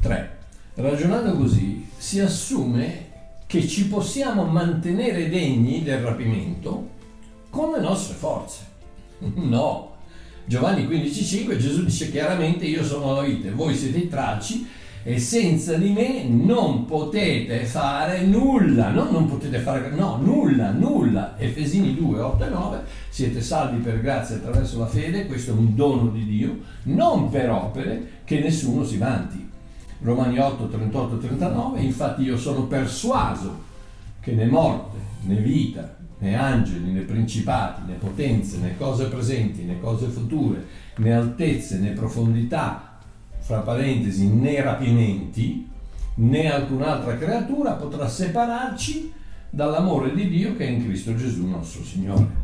3. 0.00 0.38
Ragionando 0.74 1.36
così, 1.36 1.84
si 1.96 2.20
assume 2.20 3.01
che 3.52 3.68
ci 3.68 3.86
possiamo 3.86 4.44
mantenere 4.44 5.28
degni 5.28 5.82
del 5.82 5.98
rapimento 5.98 6.88
con 7.50 7.72
le 7.72 7.80
nostre 7.80 8.14
forze. 8.14 8.70
No, 9.34 9.96
Giovanni 10.46 10.86
15,5 10.86 11.58
Gesù 11.58 11.84
dice 11.84 12.10
chiaramente 12.10 12.64
io 12.64 12.82
sono 12.82 13.14
la 13.14 13.20
vite, 13.20 13.50
voi 13.50 13.74
siete 13.74 13.98
i 13.98 14.08
tralci 14.08 14.66
e 15.02 15.18
senza 15.18 15.74
di 15.74 15.90
me 15.90 16.24
non 16.24 16.86
potete 16.86 17.66
fare 17.66 18.22
nulla, 18.22 18.88
no, 18.88 19.10
non 19.10 19.28
potete 19.28 19.58
fare, 19.58 19.90
no, 19.90 20.16
nulla, 20.16 20.70
nulla. 20.70 21.34
Efesini 21.36 21.94
2, 21.94 22.20
8 22.20 22.44
e 22.44 22.48
9, 22.48 22.82
siete 23.10 23.42
salvi 23.42 23.82
per 23.82 24.00
grazia 24.00 24.36
attraverso 24.36 24.78
la 24.78 24.86
fede, 24.86 25.26
questo 25.26 25.50
è 25.50 25.54
un 25.54 25.74
dono 25.74 26.08
di 26.08 26.24
Dio, 26.24 26.58
non 26.84 27.28
per 27.28 27.50
opere 27.50 28.20
che 28.24 28.38
nessuno 28.38 28.82
si 28.82 28.96
vanti. 28.96 29.51
Romani 30.02 30.38
8, 30.38 30.68
38 30.68 31.14
e 31.14 31.18
39, 31.18 31.80
infatti 31.80 32.22
io 32.22 32.36
sono 32.36 32.66
persuaso 32.66 33.70
che 34.20 34.32
né 34.32 34.46
morte, 34.46 34.96
né 35.22 35.36
vita, 35.36 35.96
né 36.18 36.34
angeli, 36.34 36.90
né 36.90 37.00
principati, 37.00 37.82
né 37.86 37.94
potenze, 37.94 38.58
né 38.58 38.76
cose 38.76 39.06
presenti, 39.06 39.62
né 39.62 39.78
cose 39.80 40.06
future, 40.06 40.64
né 40.96 41.14
altezze, 41.14 41.78
né 41.78 41.90
profondità, 41.90 42.98
fra 43.38 43.58
parentesi, 43.58 44.26
né 44.26 44.60
rapimenti, 44.60 45.68
né 46.14 46.52
alcun'altra 46.52 47.16
creatura 47.16 47.72
potrà 47.72 48.08
separarci 48.08 49.12
dall'amore 49.50 50.14
di 50.14 50.28
Dio 50.28 50.56
che 50.56 50.66
è 50.66 50.70
in 50.70 50.84
Cristo 50.84 51.14
Gesù 51.14 51.46
nostro 51.46 51.84
Signore. 51.84 52.41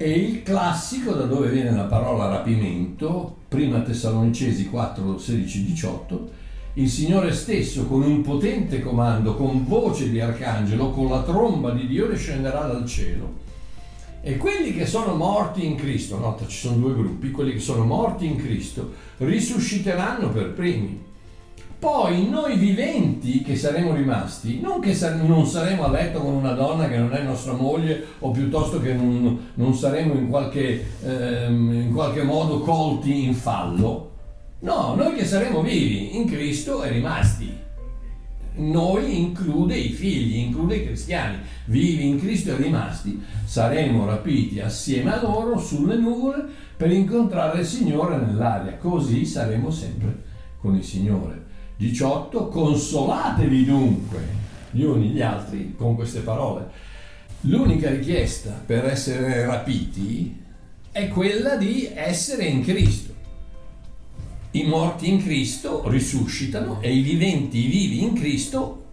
E 0.00 0.12
il 0.12 0.44
classico 0.44 1.10
da 1.10 1.24
dove 1.24 1.48
viene 1.48 1.72
la 1.72 1.82
parola 1.82 2.28
rapimento, 2.28 3.38
prima 3.48 3.80
Tessalonicesi 3.80 4.68
4, 4.68 5.18
16, 5.18 5.64
18, 5.64 6.30
il 6.74 6.88
Signore 6.88 7.32
stesso 7.32 7.84
con 7.86 8.02
un 8.02 8.20
potente 8.22 8.80
comando, 8.80 9.34
con 9.34 9.66
voce 9.66 10.08
di 10.08 10.20
arcangelo, 10.20 10.90
con 10.90 11.08
la 11.08 11.24
tromba 11.24 11.72
di 11.72 11.88
Dio 11.88 12.06
discenderà 12.06 12.66
dal 12.66 12.86
cielo. 12.86 13.38
E 14.20 14.36
quelli 14.36 14.72
che 14.72 14.86
sono 14.86 15.16
morti 15.16 15.66
in 15.66 15.74
Cristo, 15.74 16.16
nota 16.16 16.46
ci 16.46 16.58
sono 16.58 16.76
due 16.76 16.94
gruppi, 16.94 17.32
quelli 17.32 17.54
che 17.54 17.58
sono 17.58 17.82
morti 17.82 18.24
in 18.24 18.36
Cristo 18.36 18.92
risusciteranno 19.16 20.28
per 20.30 20.52
primi. 20.52 21.06
Poi 21.78 22.28
noi 22.28 22.56
viventi 22.56 23.42
che 23.42 23.54
saremo 23.54 23.94
rimasti, 23.94 24.60
non 24.60 24.80
che 24.80 24.96
non 25.24 25.46
saremo 25.46 25.84
a 25.84 25.90
letto 25.90 26.20
con 26.20 26.34
una 26.34 26.52
donna 26.52 26.88
che 26.88 26.96
non 26.96 27.12
è 27.12 27.22
nostra 27.22 27.52
moglie 27.52 28.04
o 28.18 28.30
piuttosto 28.32 28.80
che 28.80 28.94
non, 28.94 29.50
non 29.54 29.74
saremo 29.74 30.14
in 30.14 30.28
qualche, 30.28 30.84
ehm, 31.04 31.72
in 31.72 31.92
qualche 31.92 32.24
modo 32.24 32.60
colti 32.60 33.24
in 33.24 33.34
fallo, 33.34 34.08
No, 34.60 34.96
noi 34.96 35.14
che 35.14 35.24
saremo 35.24 35.62
vivi 35.62 36.16
in 36.16 36.26
Cristo 36.26 36.82
e 36.82 36.90
rimasti. 36.90 37.56
Noi 38.54 39.20
include 39.20 39.76
i 39.76 39.90
figli, 39.90 40.38
include 40.38 40.76
i 40.76 40.84
cristiani, 40.84 41.38
vivi 41.66 42.08
in 42.08 42.18
Cristo 42.18 42.50
e 42.50 42.56
rimasti, 42.56 43.22
saremo 43.44 44.04
rapiti 44.04 44.58
assieme 44.58 45.12
a 45.12 45.22
loro 45.22 45.60
sulle 45.60 45.94
nuvole 45.94 46.44
per 46.76 46.90
incontrare 46.90 47.60
il 47.60 47.66
Signore 47.66 48.16
nell'aria, 48.16 48.76
così 48.78 49.24
saremo 49.24 49.70
sempre 49.70 50.24
con 50.60 50.74
il 50.74 50.82
Signore. 50.82 51.46
18. 51.78 52.48
Consolatevi 52.48 53.64
dunque 53.64 54.36
gli 54.70 54.82
uni 54.82 55.08
gli 55.08 55.22
altri 55.22 55.74
con 55.74 55.94
queste 55.94 56.20
parole. 56.20 56.68
L'unica 57.42 57.88
richiesta 57.88 58.50
per 58.50 58.84
essere 58.84 59.46
rapiti 59.46 60.44
è 60.92 61.08
quella 61.08 61.56
di 61.56 61.88
essere 61.94 62.44
in 62.44 62.62
Cristo 62.62 63.16
i 64.52 64.64
morti 64.64 65.10
in 65.10 65.22
Cristo 65.22 65.82
risuscitano 65.88 66.80
e 66.80 66.94
i 66.94 67.02
viventi, 67.02 67.66
i 67.66 67.68
vivi 67.68 68.02
in 68.02 68.14
Cristo 68.14 68.86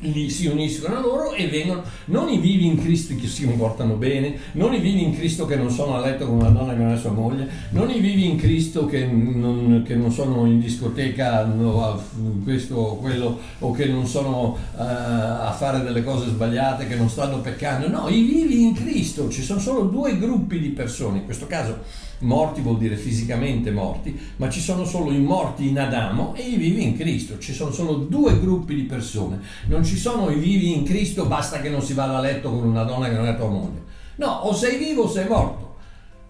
li 0.00 0.28
si 0.28 0.46
uniscono 0.46 0.96
a 0.96 1.00
loro 1.00 1.32
e 1.32 1.48
vengono 1.48 1.82
non 2.06 2.28
i 2.28 2.38
vivi 2.38 2.66
in 2.66 2.80
Cristo 2.80 3.14
che 3.16 3.26
si 3.26 3.46
comportano 3.46 3.94
bene, 3.94 4.36
non 4.52 4.74
i 4.74 4.80
vivi 4.80 5.02
in 5.02 5.16
Cristo 5.16 5.46
che 5.46 5.56
non 5.56 5.70
sono 5.70 5.96
a 5.96 6.00
letto 6.00 6.26
con 6.26 6.36
una 6.36 6.50
donna 6.50 6.74
che 6.74 6.82
non 6.82 6.92
è 6.92 6.98
sua 6.98 7.12
moglie, 7.12 7.48
non 7.70 7.90
i 7.90 8.00
vivi 8.00 8.28
in 8.28 8.36
Cristo 8.36 8.86
che 8.86 9.06
non, 9.06 9.82
che 9.86 9.94
non 9.94 10.12
sono 10.12 10.44
in 10.46 10.60
discoteca 10.60 11.44
no, 11.44 12.02
questo 12.44 12.76
o 12.76 12.96
quello 12.96 13.38
o 13.60 13.72
che 13.72 13.86
non 13.86 14.06
sono 14.06 14.56
uh, 14.74 14.78
a 14.78 15.54
fare 15.56 15.82
delle 15.82 16.04
cose 16.04 16.28
sbagliate, 16.28 16.86
che 16.86 16.96
non 16.96 17.08
stanno 17.08 17.40
peccando, 17.40 17.88
no, 17.88 18.08
i 18.08 18.22
vivi 18.22 18.62
in 18.62 18.74
Cristo, 18.74 19.30
ci 19.30 19.42
sono 19.42 19.60
solo 19.60 19.82
due 19.84 20.18
gruppi 20.18 20.58
di 20.58 20.68
persone, 20.68 21.18
in 21.18 21.24
questo 21.24 21.46
caso 21.46 22.04
morti 22.18 22.60
vuol 22.60 22.78
dire 22.78 22.96
fisicamente 22.96 23.70
morti, 23.70 24.18
ma 24.36 24.48
ci 24.48 24.60
sono 24.60 24.84
solo 24.84 25.12
i 25.12 25.20
morti 25.20 25.68
in 25.68 25.78
Adamo 25.78 26.34
e 26.34 26.42
i 26.42 26.56
vivi 26.56 26.82
in 26.82 26.96
Cristo, 26.96 27.38
ci 27.38 27.52
sono 27.52 27.70
solo 27.70 27.94
due 27.94 28.38
gruppi 28.40 28.74
di 28.74 28.82
persone, 28.82 29.40
non 29.66 29.84
ci 29.84 29.96
sono 29.96 30.30
i 30.30 30.38
vivi 30.38 30.74
in 30.74 30.84
Cristo, 30.84 31.26
basta 31.26 31.60
che 31.60 31.68
non 31.68 31.82
si 31.82 31.92
vada 31.92 32.16
a 32.16 32.20
letto 32.20 32.50
con 32.50 32.66
una 32.66 32.84
donna 32.84 33.08
che 33.08 33.14
non 33.14 33.26
è 33.26 33.36
tua 33.36 33.48
moglie. 33.48 33.84
No, 34.16 34.28
o 34.28 34.54
sei 34.54 34.78
vivo 34.78 35.02
o 35.02 35.08
sei 35.08 35.28
morto. 35.28 35.65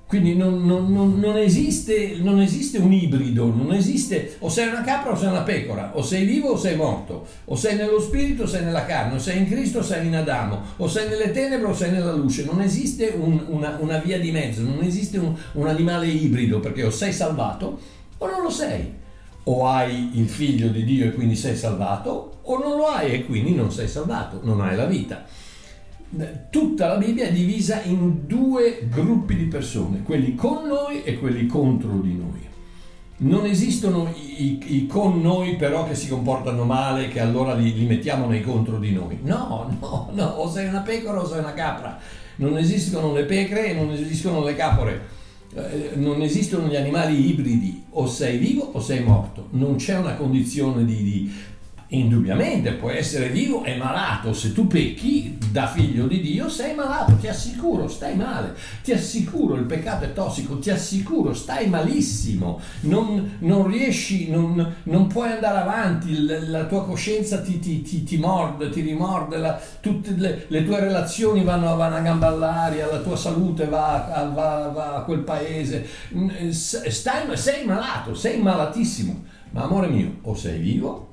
Quindi 0.06 0.36
non, 0.36 0.64
non, 0.64 1.18
non, 1.18 1.36
esiste, 1.36 2.18
non 2.20 2.40
esiste 2.40 2.78
un 2.78 2.92
ibrido, 2.92 3.46
non 3.46 3.72
esiste 3.72 4.36
o 4.38 4.48
sei 4.48 4.68
una 4.68 4.82
capra 4.82 5.10
o 5.10 5.16
sei 5.16 5.30
una 5.30 5.42
pecora, 5.42 5.90
o 5.94 6.02
sei 6.02 6.24
vivo 6.24 6.50
o 6.50 6.56
sei 6.56 6.76
morto, 6.76 7.26
o 7.46 7.56
sei 7.56 7.74
nello 7.74 8.00
spirito 8.00 8.44
o 8.44 8.46
sei 8.46 8.62
nella 8.62 8.84
carne, 8.84 9.16
o 9.16 9.18
sei 9.18 9.38
in 9.38 9.48
Cristo 9.48 9.80
o 9.80 9.82
sei 9.82 10.06
in 10.06 10.14
Adamo, 10.14 10.62
o 10.76 10.86
sei 10.86 11.08
nelle 11.08 11.32
tenebre 11.32 11.66
o 11.66 11.74
sei 11.74 11.90
nella 11.90 12.12
luce. 12.12 12.44
Non 12.44 12.60
esiste 12.60 13.16
un, 13.18 13.46
una, 13.48 13.78
una, 13.80 13.98
via 13.98 14.20
di 14.20 14.30
mezzo, 14.30 14.62
non 14.62 14.80
esiste 14.80 15.18
un, 15.18 15.34
un 15.54 15.66
animale 15.66 16.06
ibrido 16.06 16.60
perché 16.60 16.84
o 16.84 16.90
sei 16.90 17.12
salvato 17.12 17.80
o 18.18 18.30
non 18.30 18.42
lo 18.42 18.50
sei. 18.50 19.04
O 19.48 19.66
hai 19.66 20.20
il 20.20 20.28
figlio 20.28 20.68
di 20.68 20.84
Dio 20.84 21.06
e 21.06 21.14
quindi 21.14 21.34
sei 21.34 21.56
salvato, 21.56 22.38
o 22.42 22.58
non 22.58 22.76
lo 22.76 22.86
hai 22.86 23.12
e 23.12 23.24
quindi 23.24 23.56
non 23.56 23.72
sei 23.72 23.88
salvato, 23.88 24.38
non 24.44 24.60
hai 24.60 24.76
la 24.76 24.86
vita 24.86 25.24
tutta 26.50 26.86
la 26.86 26.96
Bibbia 26.96 27.26
è 27.26 27.32
divisa 27.32 27.82
in 27.82 28.26
due 28.26 28.86
gruppi 28.90 29.36
di 29.36 29.44
persone, 29.44 30.02
quelli 30.02 30.34
con 30.34 30.66
noi 30.66 31.02
e 31.02 31.18
quelli 31.18 31.46
contro 31.46 31.98
di 32.00 32.14
noi. 32.14 32.44
Non 33.18 33.46
esistono 33.46 34.12
i, 34.14 34.60
i 34.66 34.86
con 34.86 35.22
noi 35.22 35.56
però 35.56 35.86
che 35.86 35.94
si 35.94 36.06
comportano 36.08 36.64
male, 36.64 37.08
che 37.08 37.20
allora 37.20 37.54
li, 37.54 37.72
li, 37.74 37.86
mettiamo 37.86 38.26
nei 38.26 38.42
contro 38.42 38.78
di 38.78 38.92
noi. 38.92 39.18
No, 39.22 39.74
no, 39.80 40.10
no, 40.12 40.24
o 40.24 40.50
sei 40.50 40.68
una 40.68 40.80
pecora 40.80 41.22
o 41.22 41.26
sei 41.26 41.38
una 41.38 41.54
capra. 41.54 41.98
Non 42.36 42.58
esistono 42.58 43.14
le 43.14 43.24
pecore 43.24 43.70
e 43.70 43.74
non 43.74 43.90
esistono 43.90 44.44
le 44.44 44.54
capore. 44.54 45.14
Eh, 45.54 45.92
non 45.94 46.20
esistono 46.20 46.66
gli 46.68 46.76
animali 46.76 47.30
ibridi, 47.30 47.84
o 47.92 48.06
sei 48.06 48.36
vivo 48.36 48.70
o 48.72 48.80
sei 48.80 49.02
morto. 49.02 49.48
Non 49.52 49.76
c'è 49.76 49.96
una 49.96 50.14
condizione 50.14 50.84
di, 50.84 51.02
di 51.02 51.32
indubbiamente 51.88 52.72
puoi 52.72 52.96
essere 52.96 53.28
vivo 53.28 53.62
e 53.64 53.76
malato. 53.76 54.32
Se 54.32 54.52
tu 54.52 54.66
pecchi 54.66 55.38
da 55.50 55.66
figlio 55.66 56.06
di 56.06 56.20
Dio 56.20 56.48
sei 56.48 56.74
malato, 56.74 57.14
ti 57.16 57.28
assicuro, 57.28 57.86
stai 57.88 58.16
male. 58.16 58.54
Ti 58.82 58.92
assicuro, 58.92 59.54
il 59.54 59.64
peccato 59.64 60.04
è 60.04 60.12
tossico, 60.12 60.58
ti 60.58 60.70
assicuro, 60.70 61.32
stai 61.32 61.68
malissimo. 61.68 62.60
Non, 62.80 63.36
non 63.40 63.68
riesci, 63.68 64.30
non, 64.30 64.74
non, 64.84 65.06
puoi 65.06 65.30
andare 65.30 65.58
avanti, 65.58 66.24
la, 66.24 66.64
tua 66.66 66.84
coscienza 66.84 67.40
ti, 67.40 67.58
ti, 67.60 67.82
ti, 67.82 68.02
ti 68.02 68.16
morde, 68.16 68.70
ti 68.70 68.80
rimorde, 68.80 69.36
la, 69.36 69.60
tutte 69.80 70.14
le, 70.16 70.46
le, 70.48 70.64
tue 70.64 70.80
relazioni 70.80 71.44
vanno, 71.44 71.76
vanno, 71.76 71.96
a 71.96 72.00
gamba 72.00 72.26
all'aria, 72.28 72.90
la 72.90 72.98
tua 72.98 73.16
salute 73.16 73.66
va, 73.66 74.30
va, 74.34 74.70
va 74.74 74.96
a 74.96 75.00
quel 75.02 75.20
paese. 75.20 75.86
Stai, 76.50 77.36
sei 77.36 77.64
malato, 77.64 78.14
sei 78.14 78.40
malatissimo. 78.40 79.34
Ma 79.50 79.62
amore 79.62 79.86
mio, 79.86 80.16
o 80.22 80.34
sei 80.34 80.58
vivo 80.58 81.05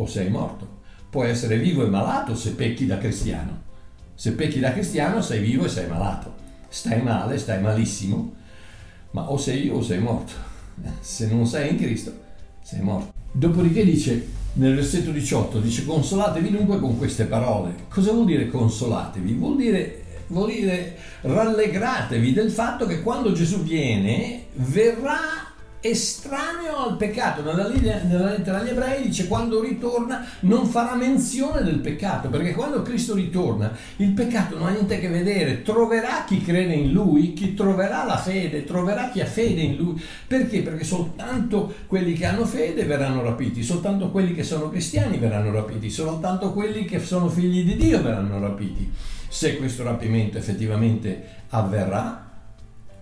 o 0.00 0.06
sei 0.06 0.28
morto. 0.28 0.76
Puoi 1.10 1.30
essere 1.30 1.58
vivo 1.58 1.84
e 1.84 1.88
malato 1.88 2.34
se 2.34 2.52
pecchi 2.52 2.86
da 2.86 2.98
cristiano. 2.98 3.66
Se 4.14 4.32
pecchi 4.32 4.60
da 4.60 4.72
cristiano 4.72 5.22
sei 5.22 5.40
vivo 5.40 5.64
e 5.64 5.68
sei 5.68 5.88
malato. 5.88 6.34
Stai 6.68 7.02
male, 7.02 7.38
stai 7.38 7.60
malissimo, 7.60 8.34
ma 9.12 9.30
o 9.30 9.36
sei 9.36 9.68
o 9.68 9.82
sei 9.82 9.98
morto. 9.98 10.32
Se 11.00 11.26
non 11.26 11.46
sei 11.46 11.70
in 11.70 11.76
Cristo, 11.78 12.12
sei 12.62 12.80
morto. 12.80 13.12
Dopodiché 13.32 13.84
dice, 13.84 14.26
nel 14.54 14.74
versetto 14.74 15.10
18, 15.10 15.60
dice 15.60 15.84
consolatevi 15.86 16.50
dunque 16.50 16.78
con 16.78 16.98
queste 16.98 17.24
parole. 17.24 17.74
Cosa 17.88 18.12
vuol 18.12 18.26
dire 18.26 18.48
consolatevi? 18.48 19.32
Vuol 19.32 19.56
dire 19.56 20.02
vuol 20.28 20.50
dire 20.50 20.96
rallegratevi 21.22 22.32
del 22.32 22.50
fatto 22.50 22.86
che 22.86 23.02
quando 23.02 23.32
Gesù 23.32 23.62
viene 23.62 24.44
verrà 24.54 25.47
estraneo 25.80 26.76
al 26.76 26.96
peccato. 26.96 27.42
Nella, 27.42 27.68
nella, 27.68 28.30
lettera 28.30 28.58
agli 28.60 28.68
ebrei 28.68 29.06
dice 29.06 29.28
quando 29.28 29.60
ritorna 29.60 30.26
non 30.40 30.66
farà 30.66 30.94
menzione 30.94 31.62
del 31.62 31.78
peccato, 31.78 32.28
perché 32.28 32.52
quando 32.52 32.82
Cristo 32.82 33.14
ritorna 33.14 33.72
il 33.96 34.10
peccato 34.10 34.58
non 34.58 34.68
ha 34.68 34.70
niente 34.70 34.96
a 34.96 34.98
che 34.98 35.08
vedere, 35.08 35.62
troverà 35.62 36.24
chi 36.26 36.42
crede 36.42 36.74
in 36.74 36.92
lui, 36.92 37.32
chi 37.32 37.54
troverà 37.54 38.04
la 38.04 38.18
fede, 38.18 38.64
troverà 38.64 39.10
chi 39.10 39.20
ha 39.20 39.26
fede 39.26 39.60
in 39.60 39.76
lui. 39.76 40.02
Perché? 40.26 40.62
Perché 40.62 40.84
soltanto 40.84 41.72
quelli 41.86 42.14
che 42.14 42.26
hanno 42.26 42.44
fede 42.44 42.84
verranno 42.84 43.22
rapiti, 43.22 43.62
soltanto 43.62 44.10
quelli 44.10 44.34
che 44.34 44.42
sono 44.42 44.70
cristiani 44.70 45.18
verranno 45.18 45.52
rapiti, 45.52 45.90
soltanto 45.90 46.52
quelli 46.52 46.84
che 46.84 46.98
sono 46.98 47.28
figli 47.28 47.64
di 47.64 47.76
Dio 47.76 48.02
verranno 48.02 48.40
rapiti. 48.40 48.90
Se 49.30 49.56
questo 49.58 49.84
rapimento 49.84 50.38
effettivamente 50.38 51.36
avverrà, 51.50 52.26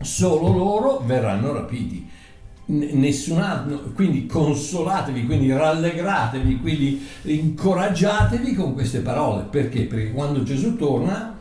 solo 0.01 0.53
loro 0.53 1.03
verranno 1.07 1.53
rapiti 1.53 2.11
nessun 2.67 3.39
altro, 3.39 3.93
quindi 3.95 4.27
consolatevi, 4.27 5.25
quindi 5.25 5.53
rallegratevi, 5.53 6.61
quindi 6.61 7.07
incoraggiatevi 7.23 8.55
con 8.55 8.75
queste 8.75 9.01
parole. 9.01 9.45
Perché? 9.45 9.83
Perché 9.83 10.13
quando 10.13 10.43
Gesù 10.43 10.77
torna, 10.77 11.39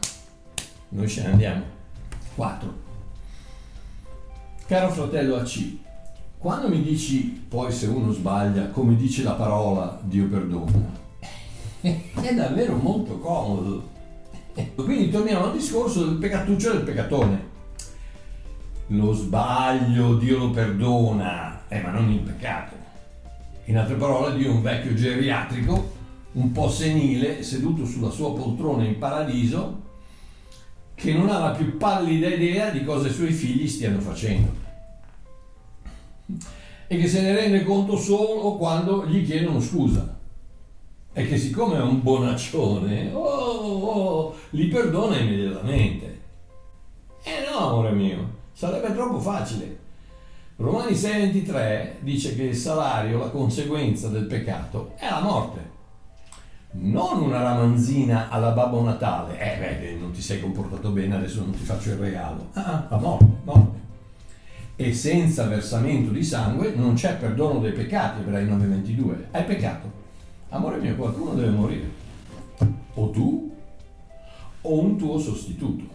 noi 0.90 1.08
ce 1.08 1.24
ne 1.24 1.30
andiamo. 1.30 1.64
4. 2.36 2.84
Caro 4.68 4.90
fratello 4.90 5.38
AC, 5.38 5.78
quando 6.38 6.68
mi 6.70 6.82
dici 6.82 7.46
poi 7.48 7.72
se 7.72 7.88
uno 7.88 8.12
sbaglia, 8.12 8.70
come 8.70 8.96
dice 8.96 9.24
la 9.24 9.34
parola, 9.34 10.00
Dio 10.04 10.28
perdona, 10.28 11.04
è 11.82 12.34
davvero 12.34 12.76
molto 12.76 13.20
comodo. 13.20 13.94
Quindi 14.76 15.10
torniamo 15.10 15.46
al 15.46 15.54
discorso 15.54 16.06
del 16.06 16.16
peccatuccio 16.16 16.70
e 16.70 16.74
del 16.76 16.84
peccatone 16.84 17.45
lo 18.88 19.14
sbaglio 19.14 20.16
Dio 20.16 20.38
lo 20.38 20.50
perdona, 20.52 21.68
eh, 21.68 21.82
ma 21.82 21.92
non 21.92 22.12
il 22.12 22.20
peccato. 22.20 22.76
In 23.66 23.78
altre 23.78 23.96
parole, 23.96 24.38
Dio 24.38 24.52
è 24.52 24.54
un 24.54 24.62
vecchio 24.62 24.94
geriatrico, 24.94 25.94
un 26.34 26.52
po' 26.52 26.70
senile, 26.70 27.42
seduto 27.42 27.86
sulla 27.86 28.12
sua 28.12 28.34
poltrona 28.34 28.84
in 28.84 29.00
paradiso, 29.00 29.84
che 30.94 31.14
non 31.14 31.30
ha 31.30 31.40
la 31.40 31.52
più 31.52 31.78
pallida 31.78 32.28
idea 32.28 32.70
di 32.70 32.84
cosa 32.84 33.08
i 33.08 33.14
suoi 33.14 33.32
figli 33.32 33.68
stiano 33.68 34.00
facendo. 34.00 34.64
E 36.88 36.98
che 36.98 37.08
se 37.08 37.22
ne 37.22 37.34
rende 37.34 37.64
conto 37.64 37.98
solo 37.98 38.56
quando 38.56 39.08
gli 39.08 39.26
chiedono 39.26 39.60
scusa. 39.60 40.14
E 41.12 41.28
che 41.28 41.38
siccome 41.38 41.78
è 41.78 41.82
un 41.82 42.04
bonaccione, 42.04 43.12
oh, 43.14 43.20
oh, 43.20 44.36
li 44.52 44.68
perdona 44.68 45.18
immediatamente. 45.18 46.22
Eh 47.24 47.50
no, 47.50 47.70
amore 47.70 47.92
mio, 47.92 48.35
Sarebbe 48.56 48.94
troppo 48.94 49.20
facile. 49.20 49.80
Romani 50.56 50.94
6:23 50.94 51.96
dice 52.00 52.34
che 52.38 52.44
il 52.44 52.56
salario, 52.56 53.20
la 53.20 53.28
conseguenza 53.28 54.08
del 54.08 54.28
peccato, 54.28 54.94
è 54.96 55.10
la 55.10 55.20
morte. 55.20 55.74
Non 56.72 57.22
una 57.22 57.42
ramanzina 57.42 58.30
alla 58.30 58.52
Babbo 58.52 58.82
Natale, 58.82 59.38
eh 59.38 59.60
beh, 59.60 59.96
non 60.00 60.12
ti 60.12 60.22
sei 60.22 60.40
comportato 60.40 60.92
bene, 60.92 61.16
adesso 61.16 61.42
non 61.42 61.52
ti 61.52 61.66
faccio 61.66 61.90
il 61.90 61.98
regalo. 61.98 62.48
Ah, 62.54 62.64
ah, 62.64 62.88
la 62.92 62.98
morte, 62.98 63.26
morte. 63.44 63.80
E 64.78 64.94
senza 64.94 65.48
versamento 65.48 66.12
di 66.12 66.24
sangue 66.24 66.74
non 66.76 66.94
c'è 66.94 67.18
perdono 67.18 67.60
dei 67.60 67.74
peccati, 67.74 68.22
Ebrei 68.22 68.48
9:22. 68.48 69.28
Hai 69.32 69.44
peccato. 69.44 69.92
Amore 70.50 70.78
mio, 70.78 70.96
qualcuno 70.96 71.34
deve 71.34 71.50
morire. 71.50 71.90
O 72.94 73.10
tu 73.10 73.54
o 74.62 74.80
un 74.80 74.98
tuo 74.98 75.20
sostituto. 75.20 75.95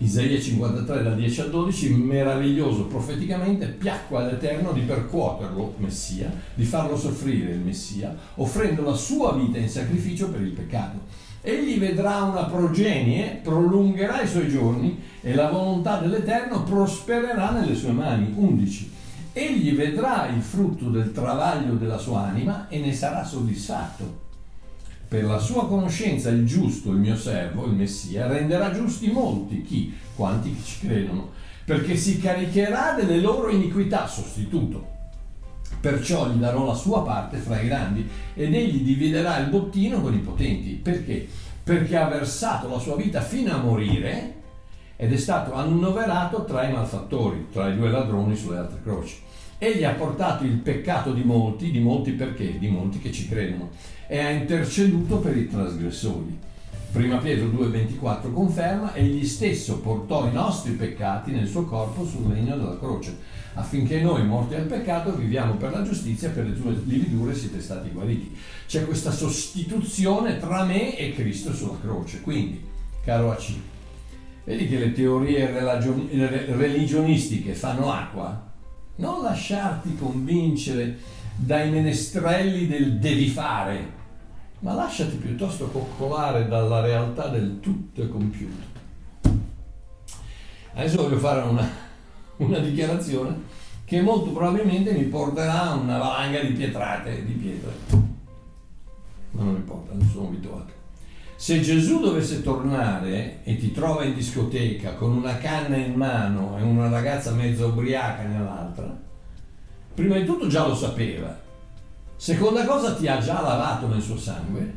Isaia 0.00 0.40
53 0.40 1.02
dal 1.02 1.16
10 1.16 1.40
al 1.40 1.50
12, 1.50 1.94
meraviglioso 1.94 2.84
profeticamente, 2.84 3.66
piacque 3.66 4.18
all'Eterno 4.18 4.70
di 4.70 4.82
percuoterlo, 4.82 5.74
Messia, 5.78 6.32
di 6.54 6.62
farlo 6.62 6.96
soffrire 6.96 7.50
il 7.50 7.58
Messia, 7.58 8.16
offrendo 8.36 8.82
la 8.82 8.94
sua 8.94 9.32
vita 9.32 9.58
in 9.58 9.68
sacrificio 9.68 10.30
per 10.30 10.42
il 10.42 10.52
peccato. 10.52 11.00
Egli 11.40 11.80
vedrà 11.80 12.22
una 12.22 12.44
progenie, 12.44 13.40
prolungherà 13.42 14.22
i 14.22 14.28
suoi 14.28 14.48
giorni 14.48 15.02
e 15.20 15.34
la 15.34 15.50
volontà 15.50 15.98
dell'Eterno 15.98 16.62
prospererà 16.62 17.50
nelle 17.50 17.74
sue 17.74 17.90
mani. 17.90 18.32
11. 18.36 18.92
Egli 19.32 19.74
vedrà 19.74 20.28
il 20.28 20.42
frutto 20.42 20.90
del 20.90 21.10
travaglio 21.10 21.74
della 21.74 21.98
sua 21.98 22.20
anima 22.20 22.68
e 22.68 22.78
ne 22.78 22.92
sarà 22.92 23.24
soddisfatto 23.24 24.26
per 25.08 25.24
la 25.24 25.38
sua 25.38 25.66
conoscenza 25.66 26.28
il 26.28 26.46
giusto, 26.46 26.90
il 26.90 26.98
mio 26.98 27.16
servo, 27.16 27.64
il 27.64 27.72
Messia, 27.72 28.26
renderà 28.26 28.72
giusti 28.72 29.10
molti, 29.10 29.62
chi? 29.62 29.94
Quanti 30.14 30.54
ci 30.62 30.86
credono, 30.86 31.30
perché 31.64 31.96
si 31.96 32.20
caricherà 32.20 32.92
delle 32.92 33.18
loro 33.18 33.48
iniquità, 33.48 34.06
sostituto. 34.06 34.96
Perciò 35.80 36.28
gli 36.28 36.36
darò 36.36 36.66
la 36.66 36.74
sua 36.74 37.02
parte 37.02 37.38
fra 37.38 37.60
i 37.60 37.66
grandi 37.66 38.06
ed 38.34 38.52
egli 38.52 38.82
dividerà 38.82 39.38
il 39.38 39.48
bottino 39.48 40.00
con 40.00 40.12
i 40.12 40.18
potenti. 40.18 40.72
Perché? 40.72 41.26
Perché 41.62 41.96
ha 41.96 42.08
versato 42.08 42.68
la 42.68 42.78
sua 42.78 42.96
vita 42.96 43.20
fino 43.20 43.52
a 43.52 43.62
morire 43.62 44.34
ed 44.96 45.12
è 45.12 45.16
stato 45.16 45.54
annoverato 45.54 46.44
tra 46.44 46.64
i 46.64 46.72
malfattori, 46.72 47.46
tra 47.52 47.68
i 47.68 47.76
due 47.76 47.90
ladroni 47.90 48.36
sulle 48.36 48.58
altre 48.58 48.80
croci. 48.82 49.20
Egli 49.60 49.82
ha 49.82 49.94
portato 49.94 50.44
il 50.44 50.52
peccato 50.52 51.12
di 51.12 51.24
molti, 51.24 51.72
di 51.72 51.80
molti 51.80 52.12
perché? 52.12 52.60
Di 52.60 52.68
molti 52.68 53.00
che 53.00 53.10
ci 53.10 53.28
credono 53.28 53.70
e 54.06 54.20
ha 54.20 54.30
interceduto 54.30 55.18
per 55.18 55.36
i 55.36 55.48
trasgressori. 55.48 56.38
Prima 56.92 57.16
Pietro 57.16 57.48
2,24 57.48 58.32
conferma, 58.32 58.94
egli 58.94 59.26
stesso 59.26 59.80
portò 59.80 60.28
i 60.28 60.32
nostri 60.32 60.72
peccati 60.74 61.32
nel 61.32 61.48
suo 61.48 61.64
corpo 61.64 62.06
sul 62.06 62.32
legno 62.32 62.56
della 62.56 62.78
croce, 62.78 63.16
affinché 63.54 64.00
noi, 64.00 64.24
morti 64.24 64.54
al 64.54 64.66
peccato, 64.66 65.16
viviamo 65.16 65.54
per 65.54 65.72
la 65.72 65.82
giustizia, 65.82 66.30
per 66.30 66.46
le 66.46 66.54
tue 66.54 66.80
lividure 66.84 67.34
siete 67.34 67.60
stati 67.60 67.90
guariti. 67.90 68.34
C'è 68.66 68.84
questa 68.86 69.10
sostituzione 69.10 70.38
tra 70.38 70.64
me 70.64 70.96
e 70.96 71.12
Cristo 71.12 71.52
sulla 71.52 71.78
croce. 71.80 72.20
Quindi, 72.20 72.64
caro 73.04 73.32
AC, 73.32 73.54
vedi 74.44 74.68
che 74.68 74.78
le 74.78 74.92
teorie 74.92 75.50
religionistiche 76.54 77.54
fanno 77.54 77.92
acqua? 77.92 78.46
Non 78.98 79.22
lasciarti 79.22 79.96
convincere 79.96 80.98
dai 81.36 81.70
menestrelli 81.70 82.66
del 82.66 82.98
devi 82.98 83.28
fare, 83.28 83.92
ma 84.60 84.72
lasciati 84.72 85.14
piuttosto 85.14 85.68
coccolare 85.68 86.48
dalla 86.48 86.80
realtà 86.80 87.28
del 87.28 87.60
tutto 87.60 88.02
e 88.02 88.08
compiuto. 88.08 88.66
Adesso 90.74 91.02
voglio 91.02 91.18
fare 91.18 91.48
una, 91.48 91.68
una 92.38 92.58
dichiarazione 92.58 93.36
che 93.84 94.02
molto 94.02 94.32
probabilmente 94.32 94.92
mi 94.92 95.04
porterà 95.04 95.70
a 95.70 95.74
una 95.74 95.98
valanga 95.98 96.40
di 96.40 96.52
pietrate, 96.52 97.24
di 97.24 97.32
pietre. 97.34 97.70
Ma 99.30 99.44
non 99.44 99.54
importa, 99.54 99.94
non 99.94 100.08
sono 100.08 100.26
abituato. 100.26 100.77
Se 101.40 101.60
Gesù 101.60 102.00
dovesse 102.00 102.42
tornare 102.42 103.44
e 103.44 103.56
ti 103.58 103.70
trova 103.70 104.02
in 104.02 104.14
discoteca 104.14 104.94
con 104.94 105.12
una 105.12 105.38
canna 105.38 105.76
in 105.76 105.94
mano 105.94 106.58
e 106.58 106.62
una 106.62 106.88
ragazza 106.88 107.30
mezza 107.30 107.66
ubriaca 107.66 108.24
nell'altra, 108.24 108.92
prima 109.94 110.16
di 110.16 110.24
tutto 110.24 110.48
già 110.48 110.66
lo 110.66 110.74
sapeva, 110.74 111.46
Seconda 112.20 112.64
cosa 112.64 112.96
ti 112.96 113.06
ha 113.06 113.20
già 113.20 113.40
lavato 113.40 113.86
nel 113.86 114.02
suo 114.02 114.18
sangue. 114.18 114.74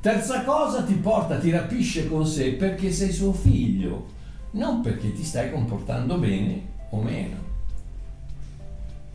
Terza 0.00 0.44
cosa 0.44 0.84
ti 0.84 0.94
porta, 0.94 1.40
ti 1.40 1.50
rapisce 1.50 2.08
con 2.08 2.24
sé 2.24 2.52
perché 2.52 2.92
sei 2.92 3.10
suo 3.10 3.32
figlio, 3.32 4.06
non 4.52 4.80
perché 4.80 5.12
ti 5.12 5.24
stai 5.24 5.50
comportando 5.50 6.16
bene 6.18 6.62
o 6.90 7.02
meno. 7.02 7.34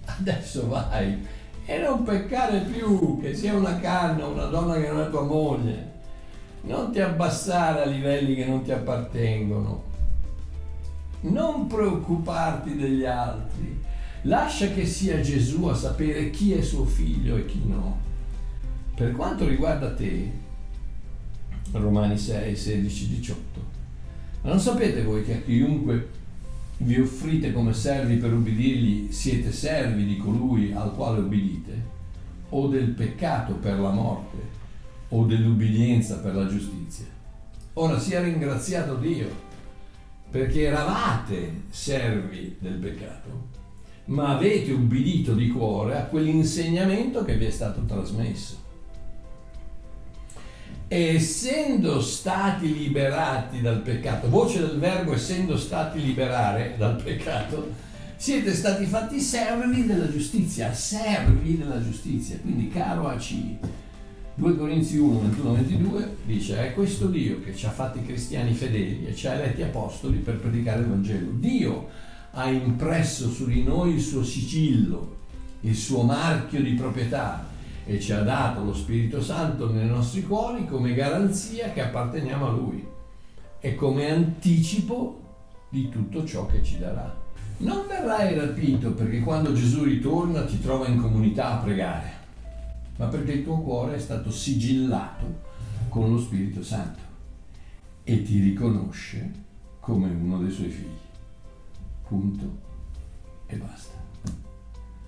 Adesso 0.03 0.67
vai 0.67 1.25
e 1.65 1.77
non 1.77 2.03
peccare 2.03 2.59
più, 2.59 3.21
che 3.21 3.33
sia 3.33 3.55
una 3.55 3.79
canna, 3.79 4.27
una 4.27 4.47
donna 4.47 4.75
che 4.75 4.89
non 4.89 5.03
è 5.03 5.09
tua 5.09 5.23
moglie. 5.23 5.93
Non 6.65 6.91
ti 6.91 6.99
abbassare 6.99 7.83
a 7.83 7.85
livelli 7.85 8.35
che 8.35 8.45
non 8.45 8.63
ti 8.63 8.71
appartengono. 8.71 9.83
Non 11.21 11.67
preoccuparti 11.67 12.75
degli 12.75 13.05
altri. 13.05 13.79
Lascia 14.23 14.69
che 14.69 14.85
sia 14.85 15.21
Gesù 15.21 15.65
a 15.65 15.75
sapere 15.75 16.31
chi 16.31 16.53
è 16.53 16.61
suo 16.61 16.85
figlio 16.85 17.37
e 17.37 17.45
chi 17.45 17.61
no. 17.65 17.99
Per 18.95 19.11
quanto 19.11 19.47
riguarda 19.47 19.93
te, 19.93 20.31
Romani 21.71 22.17
6, 22.17 22.55
16, 22.55 23.09
18, 23.09 23.59
ma 24.41 24.49
non 24.49 24.59
sapete 24.59 25.03
voi 25.03 25.23
che 25.23 25.35
a 25.35 25.41
chiunque 25.41 26.09
vi 26.77 26.99
offrite 26.99 27.51
come 27.51 27.73
servi 27.73 28.15
per 28.15 28.33
ubbidirgli, 28.33 29.11
siete 29.11 29.51
servi 29.51 30.05
di 30.05 30.17
colui 30.17 30.71
al 30.73 30.93
quale 30.93 31.19
ubbidite, 31.19 31.93
o 32.49 32.67
del 32.67 32.89
peccato 32.89 33.53
per 33.55 33.79
la 33.79 33.91
morte, 33.91 34.37
o 35.09 35.25
dell'ubbidienza 35.25 36.19
per 36.19 36.35
la 36.35 36.47
giustizia. 36.47 37.05
Ora 37.73 37.99
sia 37.99 38.21
ringraziato 38.21 38.95
Dio, 38.95 39.29
perché 40.29 40.63
eravate 40.63 41.63
servi 41.69 42.55
del 42.59 42.75
peccato, 42.75 43.49
ma 44.05 44.35
avete 44.35 44.71
ubbidito 44.71 45.33
di 45.33 45.49
cuore 45.49 45.97
a 45.97 46.05
quell'insegnamento 46.05 47.23
che 47.23 47.37
vi 47.37 47.45
è 47.45 47.51
stato 47.51 47.83
trasmesso 47.85 48.63
e 50.87 51.15
essendo 51.15 51.99
stati 51.99 52.77
liberati 52.77 53.61
dal 53.61 53.81
peccato, 53.81 54.29
voce 54.29 54.59
del 54.59 54.77
verbo 54.77 55.13
essendo 55.13 55.57
stati 55.57 56.03
liberare 56.03 56.75
dal 56.77 57.01
peccato, 57.01 57.73
siete 58.15 58.53
stati 58.53 58.85
fatti 58.85 59.19
servi 59.19 59.85
della 59.85 60.09
giustizia, 60.09 60.73
servi 60.73 61.57
della 61.57 61.83
giustizia. 61.83 62.37
Quindi 62.39 62.69
caro 62.69 63.07
AC, 63.07 63.33
2 64.37 64.57
Corinzi 64.57 64.97
1, 64.97 65.21
21, 65.21 65.53
22 65.53 66.17
dice 66.25 66.67
è 66.67 66.73
questo 66.73 67.07
Dio 67.07 67.39
che 67.39 67.55
ci 67.55 67.65
ha 67.67 67.69
fatti 67.69 68.03
cristiani 68.03 68.53
fedeli 68.53 69.05
e 69.07 69.15
ci 69.15 69.27
ha 69.27 69.33
eletti 69.33 69.61
apostoli 69.61 70.17
per 70.17 70.39
predicare 70.39 70.81
il 70.81 70.87
Vangelo. 70.87 71.31
Dio 71.31 71.87
ha 72.31 72.49
impresso 72.49 73.29
su 73.29 73.45
di 73.45 73.63
noi 73.63 73.93
il 73.93 74.01
suo 74.01 74.25
sigillo, 74.25 75.15
il 75.61 75.73
suo 75.73 76.01
marchio 76.01 76.61
di 76.61 76.73
proprietà 76.73 77.47
e 77.85 77.97
ci 78.01 78.11
ha 78.11 78.23
dato 78.23 78.61
lo 78.61 78.73
Spirito 78.73 79.21
Santo 79.21 79.71
nei 79.71 79.87
nostri 79.87 80.23
cuori 80.23 80.67
come 80.67 80.93
garanzia 80.93 81.71
che 81.71 81.79
apparteniamo 81.79 82.45
a 82.45 82.51
Lui 82.51 82.85
e 83.61 83.75
come 83.75 84.09
anticipo 84.11 85.21
di 85.69 85.87
tutto 85.87 86.25
ciò 86.25 86.45
che 86.47 86.61
ci 86.61 86.77
darà. 86.77 87.23
Non 87.59 87.85
verrai 87.87 88.37
rapito 88.37 88.91
perché 88.91 89.21
quando 89.21 89.53
Gesù 89.53 89.83
ritorna 89.83 90.43
ti 90.43 90.59
trova 90.59 90.87
in 90.87 90.99
comunità 90.99 91.53
a 91.53 91.63
pregare, 91.63 92.24
ma 92.97 93.07
perché 93.07 93.33
il 93.33 93.43
tuo 93.43 93.59
cuore 93.59 93.95
è 93.95 93.99
stato 93.99 94.31
sigillato 94.31 95.41
con 95.89 96.09
lo 96.11 96.19
Spirito 96.19 96.63
Santo 96.63 97.01
e 98.03 98.21
ti 98.21 98.39
riconosce 98.39 99.43
come 99.79 100.09
uno 100.09 100.37
dei 100.39 100.51
suoi 100.51 100.69
figli. 100.69 101.03
Punto 102.07 102.63
e 103.47 103.55
basta. 103.55 103.93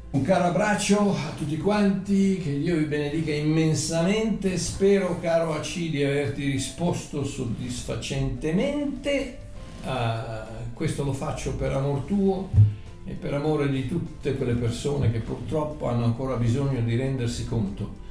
Un 0.09 0.21
caro 0.21 0.45
abbraccio 0.45 1.13
a 1.13 1.31
tutti 1.37 1.57
quanti, 1.57 2.37
che 2.37 2.57
Dio 2.59 2.77
vi 2.77 2.85
benedica 2.85 3.33
immensamente, 3.33 4.57
spero 4.57 5.19
caro 5.19 5.53
AC 5.53 5.89
di 5.89 6.01
averti 6.03 6.49
risposto 6.49 7.25
soddisfacentemente, 7.25 9.37
uh, 9.83 10.73
questo 10.73 11.03
lo 11.03 11.13
faccio 11.13 11.55
per 11.55 11.73
amor 11.73 11.99
tuo 12.01 12.49
e 13.07 13.13
per 13.13 13.33
amore 13.33 13.69
di 13.69 13.87
tutte 13.87 14.35
quelle 14.35 14.53
persone 14.53 15.09
che 15.11 15.19
purtroppo 15.19 15.87
hanno 15.87 16.03
ancora 16.03 16.35
bisogno 16.35 16.81
di 16.81 16.95
rendersi 16.95 17.45
conto 17.45 18.05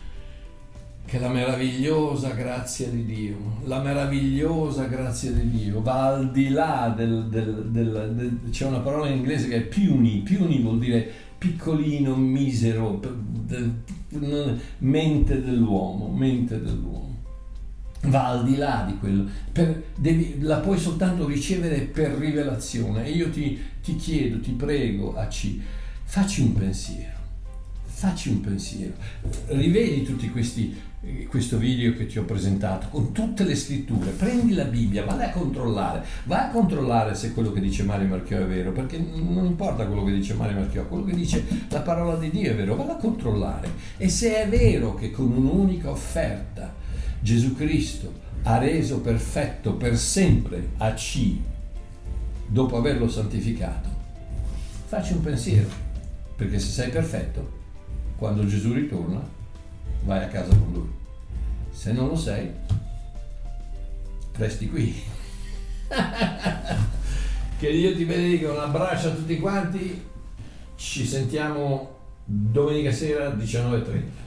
che 1.05 1.21
la 1.21 1.29
meravigliosa 1.29 2.31
grazia 2.31 2.89
di 2.89 3.05
Dio, 3.05 3.37
la 3.65 3.81
meravigliosa 3.81 4.87
grazia 4.87 5.31
di 5.31 5.51
Dio 5.51 5.81
va 5.81 6.09
al 6.09 6.33
di 6.33 6.49
là 6.49 6.93
del, 6.97 7.27
del, 7.27 7.67
del, 7.71 8.13
del 8.13 8.41
c'è 8.51 8.67
una 8.67 8.81
parola 8.81 9.09
in 9.09 9.19
inglese 9.19 9.47
che 9.47 9.57
è 9.57 9.61
puny, 9.61 10.23
puny 10.23 10.61
vuol 10.61 10.81
dire 10.81 11.09
piccolino, 11.39 12.17
misero, 12.17 13.01
mente 14.79 15.43
dell'uomo, 15.43 16.09
mente 16.09 16.61
dell'uomo. 16.61 17.06
Va 18.07 18.29
al 18.29 18.45
di 18.45 18.57
là 18.57 18.85
di 18.87 18.97
quello, 18.99 19.27
per, 19.53 19.85
devi, 19.97 20.37
la 20.41 20.59
puoi 20.59 20.79
soltanto 20.79 21.27
ricevere 21.27 21.81
per 21.81 22.13
rivelazione. 22.13 23.05
E 23.05 23.11
io 23.11 23.31
ti, 23.31 23.61
ti 23.83 23.97
chiedo, 23.97 24.41
ti 24.41 24.53
prego, 24.53 25.17
a 25.17 25.27
C, 25.27 25.59
facci 26.05 26.43
un 26.43 26.53
pensiero, 26.53 27.17
facci 27.85 28.29
un 28.29 28.41
pensiero, 28.41 28.93
rivedi 29.49 30.03
tutti 30.03 30.31
questi 30.31 30.95
questo 31.29 31.59
video 31.59 31.95
che 31.95 32.07
ti 32.07 32.19
ho 32.19 32.25
presentato 32.25 32.89
con 32.89 33.13
tutte 33.13 33.45
le 33.45 33.55
scritture, 33.55 34.11
prendi 34.11 34.55
la 34.55 34.65
Bibbia, 34.65 35.05
vai 35.05 35.25
a 35.25 35.31
controllare, 35.31 36.05
vai 36.25 36.47
a 36.47 36.49
controllare 36.49 37.15
se 37.15 37.33
quello 37.33 37.53
che 37.53 37.61
dice 37.61 37.85
Mario 37.85 38.09
Marchiò 38.09 38.39
è 38.39 38.47
vero, 38.47 38.73
perché 38.73 38.99
non 38.99 39.45
importa 39.45 39.87
quello 39.87 40.05
che 40.05 40.13
dice 40.13 40.35
Mario 40.35 40.59
Marchiò, 40.59 40.85
quello 40.87 41.05
che 41.05 41.15
dice 41.15 41.45
la 41.69 41.81
parola 41.81 42.17
di 42.17 42.31
Dio 42.31 42.51
è 42.51 42.57
vero, 42.57 42.75
vai 42.75 42.89
a 42.89 42.97
controllare. 42.97 43.71
E 43.97 44.09
se 44.09 44.43
è 44.43 44.49
vero 44.49 44.95
che 44.95 45.11
con 45.11 45.31
un'unica 45.31 45.91
offerta 45.91 46.75
Gesù 47.21 47.55
Cristo 47.55 48.13
ha 48.43 48.59
reso 48.59 49.01
perfetto 49.01 49.75
per 49.75 49.97
sempre 49.97 50.69
a 50.79 50.95
C, 50.95 51.37
dopo 52.47 52.77
averlo 52.77 53.09
santificato, 53.09 53.89
facci 54.87 55.15
un 55.15 55.23
pensiero, 55.23 55.69
perché 56.37 56.59
se 56.59 56.71
sei 56.71 56.91
perfetto, 56.91 57.65
quando 58.17 58.47
Gesù 58.47 58.73
ritorna, 58.73 59.21
vai 60.05 60.23
a 60.23 60.29
casa 60.29 60.57
con 60.57 60.73
lui. 60.73 60.89
Se 61.71 61.93
non 61.93 62.09
lo 62.09 62.17
sei, 62.17 62.51
resti 64.37 64.69
qui. 64.69 64.95
che 67.59 67.73
Dio 67.73 67.95
ti 67.95 68.05
benedica, 68.05 68.53
un 68.53 68.59
abbraccio 68.59 69.09
a 69.09 69.15
tutti 69.15 69.39
quanti, 69.39 70.03
ci 70.77 71.07
sentiamo 71.07 71.95
domenica 72.25 72.93
sera 72.93 73.31
19.30. 73.31 74.26